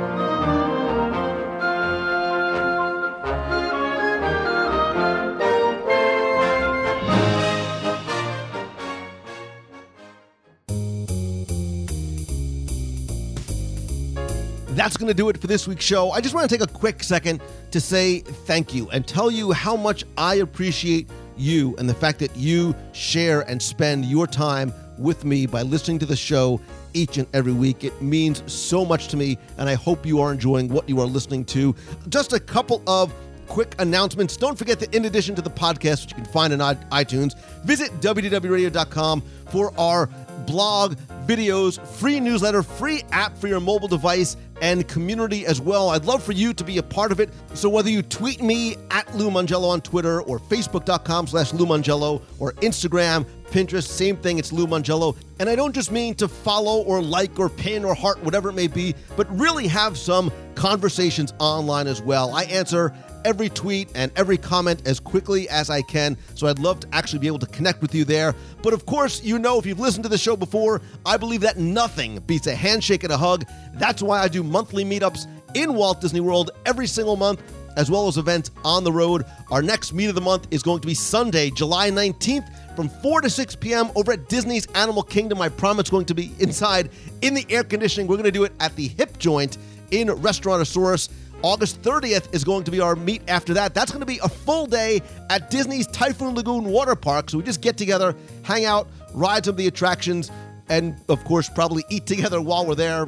[14.89, 16.13] That's going to do it for this week's show.
[16.13, 17.43] I just want to take a quick second
[17.73, 22.19] to say thank you and tell you how much I appreciate you and the fact
[22.21, 26.59] that you share and spend your time with me by listening to the show
[26.95, 27.85] each and every week.
[27.85, 31.07] It means so much to me, and I hope you are enjoying what you are
[31.07, 31.75] listening to.
[32.09, 33.13] Just a couple of
[33.47, 34.39] quick announcements.
[34.39, 37.91] Don't forget that in addition to the podcast, which you can find on iTunes, visit
[38.01, 40.09] wdwradio.com for our
[40.47, 40.97] blog,
[41.27, 45.91] videos, free newsletter, free app for your mobile device, and community as well.
[45.91, 47.31] I'd love for you to be a part of it.
[47.55, 52.23] So whether you tweet me at Lou Mongello on Twitter or facebook.com slash Lou Mongello
[52.39, 55.17] or Instagram, Pinterest, same thing, it's Lou Mongello.
[55.41, 58.55] And I don't just mean to follow or like or pin or heart, whatever it
[58.55, 62.35] may be, but really have some conversations online as well.
[62.35, 62.93] I answer
[63.25, 66.17] every tweet and every comment as quickly as I can.
[66.35, 68.35] So I'd love to actually be able to connect with you there.
[68.63, 71.59] But of course, you know, if you've listened to the show before, I believe that
[71.59, 73.45] nothing beats a handshake and a hug.
[73.75, 77.43] That's why I do monthly meetups in Walt Disney World every single month.
[77.77, 79.25] As well as events on the road.
[79.53, 83.21] Our next meet of the month is going to be Sunday, July 19th from 4
[83.21, 83.91] to 6 p.m.
[83.95, 85.41] over at Disney's Animal Kingdom.
[85.41, 86.91] I promise it's going to be inside
[87.23, 88.09] in the air conditioning.
[88.09, 89.59] We're going to do it at the Hip Joint
[89.91, 91.09] in Restaurantosaurus.
[91.43, 93.73] August 30th is going to be our meet after that.
[93.75, 95.01] That's going to be a full day
[95.31, 97.31] at Disney's Typhoon Lagoon Water Park.
[97.31, 100.31] So we just get together, hang out, ride some of the attractions,
[100.69, 103.07] and of course, probably eat together while we're there.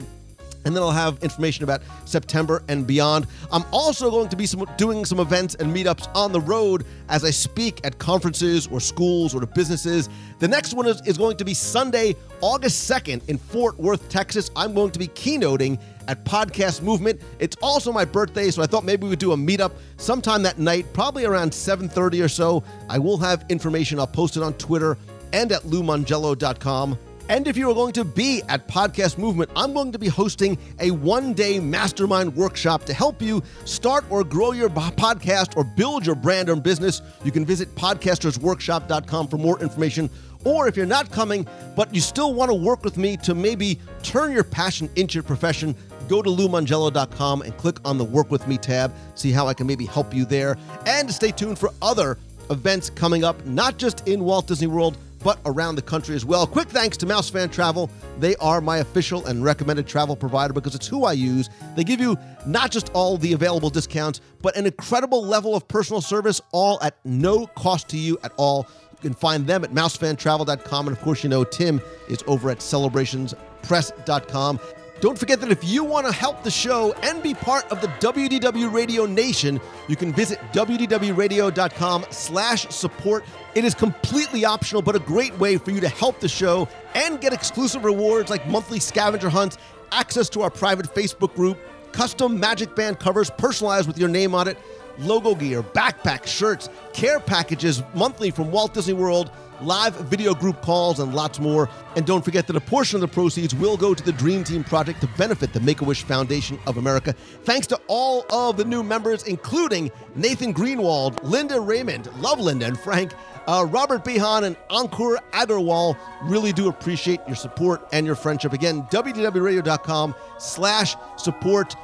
[0.65, 3.27] And then I'll have information about September and beyond.
[3.51, 7.25] I'm also going to be some, doing some events and meetups on the road as
[7.25, 10.11] I speak at conferences or schools or to businesses.
[10.39, 14.51] The next one is, is going to be Sunday, August 2nd in Fort Worth, Texas.
[14.55, 15.81] I'm going to be keynoting
[16.11, 17.21] at Podcast Movement.
[17.39, 20.59] It's also my birthday, so I thought maybe we would do a meetup sometime that
[20.59, 22.65] night, probably around 7:30 or so.
[22.89, 24.01] I will have information.
[24.01, 24.99] I'll post it on Twitter
[25.33, 26.99] and at loumongello.com.
[27.29, 30.59] And if you are going to be at Podcast Movement, I'm going to be hosting
[30.81, 36.05] a one day mastermind workshop to help you start or grow your podcast or build
[36.05, 37.03] your brand or business.
[37.23, 40.11] You can visit podcastersworkshop.com for more information.
[40.45, 41.47] Or if you're not coming,
[41.77, 45.23] but you still want to work with me to maybe turn your passion into your
[45.23, 45.75] profession,
[46.09, 48.93] go to loumongello.com and click on the Work With Me tab.
[49.15, 50.57] See how I can maybe help you there.
[50.87, 52.19] And stay tuned for other
[52.51, 56.47] events coming up, not just in Walt Disney World, but around the country as well.
[56.47, 57.91] Quick thanks to Mouse Fan Travel.
[58.19, 61.51] They are my official and recommended travel provider because it's who I use.
[61.77, 66.01] They give you not just all the available discounts, but an incredible level of personal
[66.01, 68.67] service, all at no cost to you at all.
[69.01, 70.89] Can find them at mousefantravel.com.
[70.89, 74.61] And of course, you know, Tim is over at celebrationspress.com.
[75.01, 77.87] Don't forget that if you want to help the show and be part of the
[77.87, 79.59] WDW Radio Nation,
[79.89, 83.25] you can visit wdwradio.com slash support.
[83.55, 87.19] It is completely optional, but a great way for you to help the show and
[87.19, 89.57] get exclusive rewards like monthly scavenger hunts,
[89.91, 91.57] access to our private Facebook group,
[91.93, 94.59] custom Magic Band covers personalized with your name on it,
[94.99, 99.31] logo gear, backpacks, shirts, care packages monthly from Walt Disney World,
[99.63, 101.69] live video group calls, and lots more.
[101.97, 104.65] And don't forget that a portion of the proceeds will go to the Dream Team
[104.65, 107.13] Project to benefit the Make a Wish Foundation of America.
[107.45, 112.79] Thanks to all of the new members, including Nathan Greenwald, Linda Raymond, love Linda and
[112.79, 113.13] Frank,
[113.47, 115.97] uh, Robert Behan, and Ankur Agarwal.
[116.23, 118.53] Really do appreciate your support and your friendship.
[118.53, 121.75] Again, wdwradio.com slash support.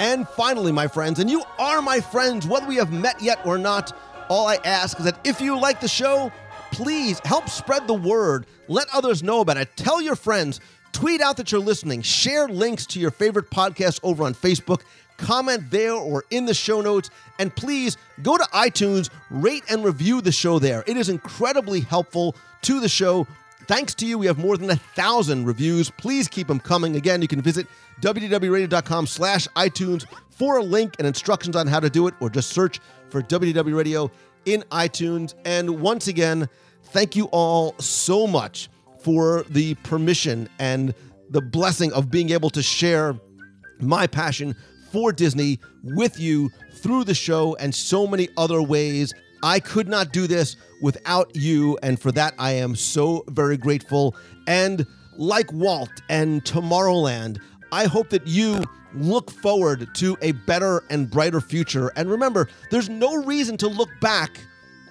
[0.00, 3.58] And finally, my friends, and you are my friends, whether we have met yet or
[3.58, 3.94] not,
[4.30, 6.32] all I ask is that if you like the show,
[6.72, 8.46] please help spread the word.
[8.66, 9.68] Let others know about it.
[9.76, 10.58] Tell your friends.
[10.92, 12.00] Tweet out that you're listening.
[12.00, 14.80] Share links to your favorite podcast over on Facebook.
[15.18, 17.10] Comment there or in the show notes.
[17.38, 20.82] And please go to iTunes, rate and review the show there.
[20.86, 23.26] It is incredibly helpful to the show.
[23.66, 25.90] Thanks to you, we have more than a thousand reviews.
[25.90, 26.96] Please keep them coming.
[26.96, 27.66] Again, you can visit
[28.00, 32.50] wdwradio.com slash iTunes for a link and instructions on how to do it, or just
[32.50, 34.10] search for WDW Radio
[34.46, 35.34] in iTunes.
[35.44, 36.48] And once again,
[36.84, 38.68] thank you all so much
[39.00, 40.94] for the permission and
[41.30, 43.18] the blessing of being able to share
[43.80, 44.54] my passion
[44.90, 49.14] for Disney with you through the show and so many other ways.
[49.42, 54.16] I could not do this without you, and for that I am so very grateful.
[54.46, 54.86] And
[55.16, 57.38] like Walt and Tomorrowland,
[57.72, 58.62] I hope that you
[58.94, 61.92] look forward to a better and brighter future.
[61.96, 64.40] And remember, there's no reason to look back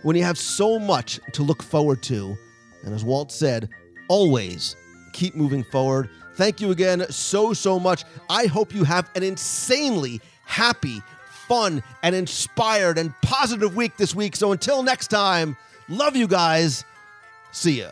[0.04, 2.38] when you have so much to look forward to.
[2.84, 3.70] And as Walt said,
[4.08, 4.76] always
[5.14, 6.10] keep moving forward.
[6.36, 8.06] Thank you again so, so much.
[8.30, 14.36] I hope you have an insanely happy, fun, and inspired and positive week this week.
[14.36, 15.58] So until next time,
[15.90, 16.86] love you guys.
[17.52, 17.90] See ya.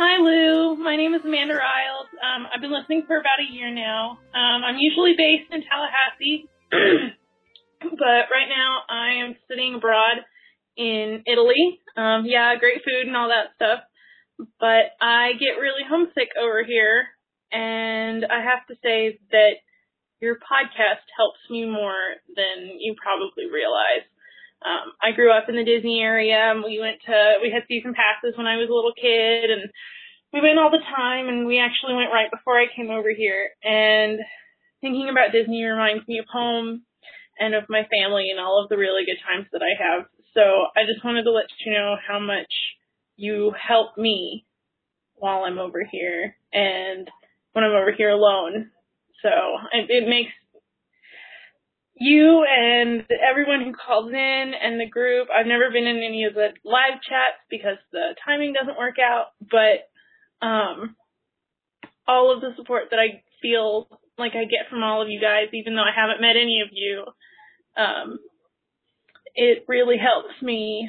[0.00, 0.80] Hi, Lou.
[0.80, 2.08] My name is Amanda Riles.
[2.24, 4.16] Um, I've been listening for about a year now.
[4.32, 6.48] Um, I'm usually based in Tallahassee,
[8.00, 10.24] but right now I am sitting abroad
[10.74, 11.84] in Italy.
[12.00, 13.84] Um, yeah, great food and all that stuff.
[14.56, 17.04] But I get really homesick over here,
[17.52, 19.60] and I have to say that
[20.24, 24.08] your podcast helps me more than you probably realize.
[24.60, 26.52] Um, I grew up in the Disney area.
[26.52, 29.70] And we went to we had season passes when I was a little kid, and
[30.32, 31.28] we went all the time.
[31.28, 33.50] And we actually went right before I came over here.
[33.64, 34.20] And
[34.80, 36.82] thinking about Disney reminds me of home
[37.38, 40.06] and of my family and all of the really good times that I have.
[40.34, 42.52] So I just wanted to let you know how much
[43.16, 44.44] you help me
[45.16, 47.08] while I'm over here and
[47.52, 48.70] when I'm over here alone.
[49.22, 49.28] So
[49.72, 50.32] it, it makes
[52.00, 55.28] you and everyone who calls in and the group.
[55.28, 59.26] I've never been in any of the live chats because the timing doesn't work out,
[59.38, 59.84] but
[60.44, 60.96] um,
[62.08, 63.86] all of the support that I feel
[64.18, 66.70] like I get from all of you guys, even though I haven't met any of
[66.72, 67.04] you,
[67.76, 68.18] um,
[69.34, 70.88] it really helps me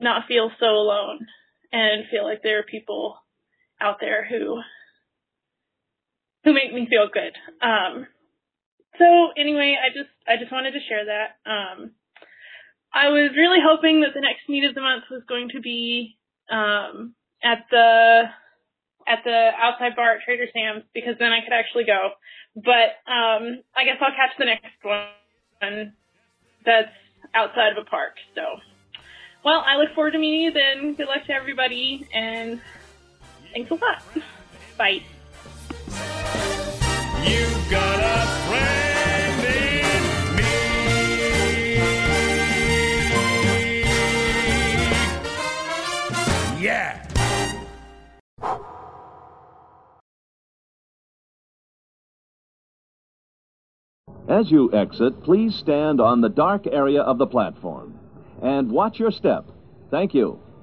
[0.00, 1.26] not feel so alone
[1.72, 3.16] and feel like there are people
[3.80, 4.60] out there who
[6.44, 7.32] who make me feel good.
[7.64, 8.06] Um,
[8.98, 11.36] so anyway, I just I just wanted to share that.
[11.48, 11.92] Um,
[12.92, 16.18] I was really hoping that the next meet of the month was going to be
[16.50, 18.24] um, at the
[19.08, 22.10] at the outside bar at Trader Sam's because then I could actually go.
[22.54, 25.92] But um, I guess I'll catch the next one
[26.64, 26.92] that's
[27.34, 28.14] outside of a park.
[28.34, 28.42] So,
[29.44, 30.94] well, I look forward to meeting you then.
[30.94, 32.60] Good luck to everybody, and
[33.54, 34.02] thanks a lot.
[34.76, 35.02] Bye.
[37.24, 38.81] You've got a friend
[54.32, 57.92] As you exit, please stand on the dark area of the platform
[58.40, 59.44] and watch your step.
[59.90, 60.38] Thank you.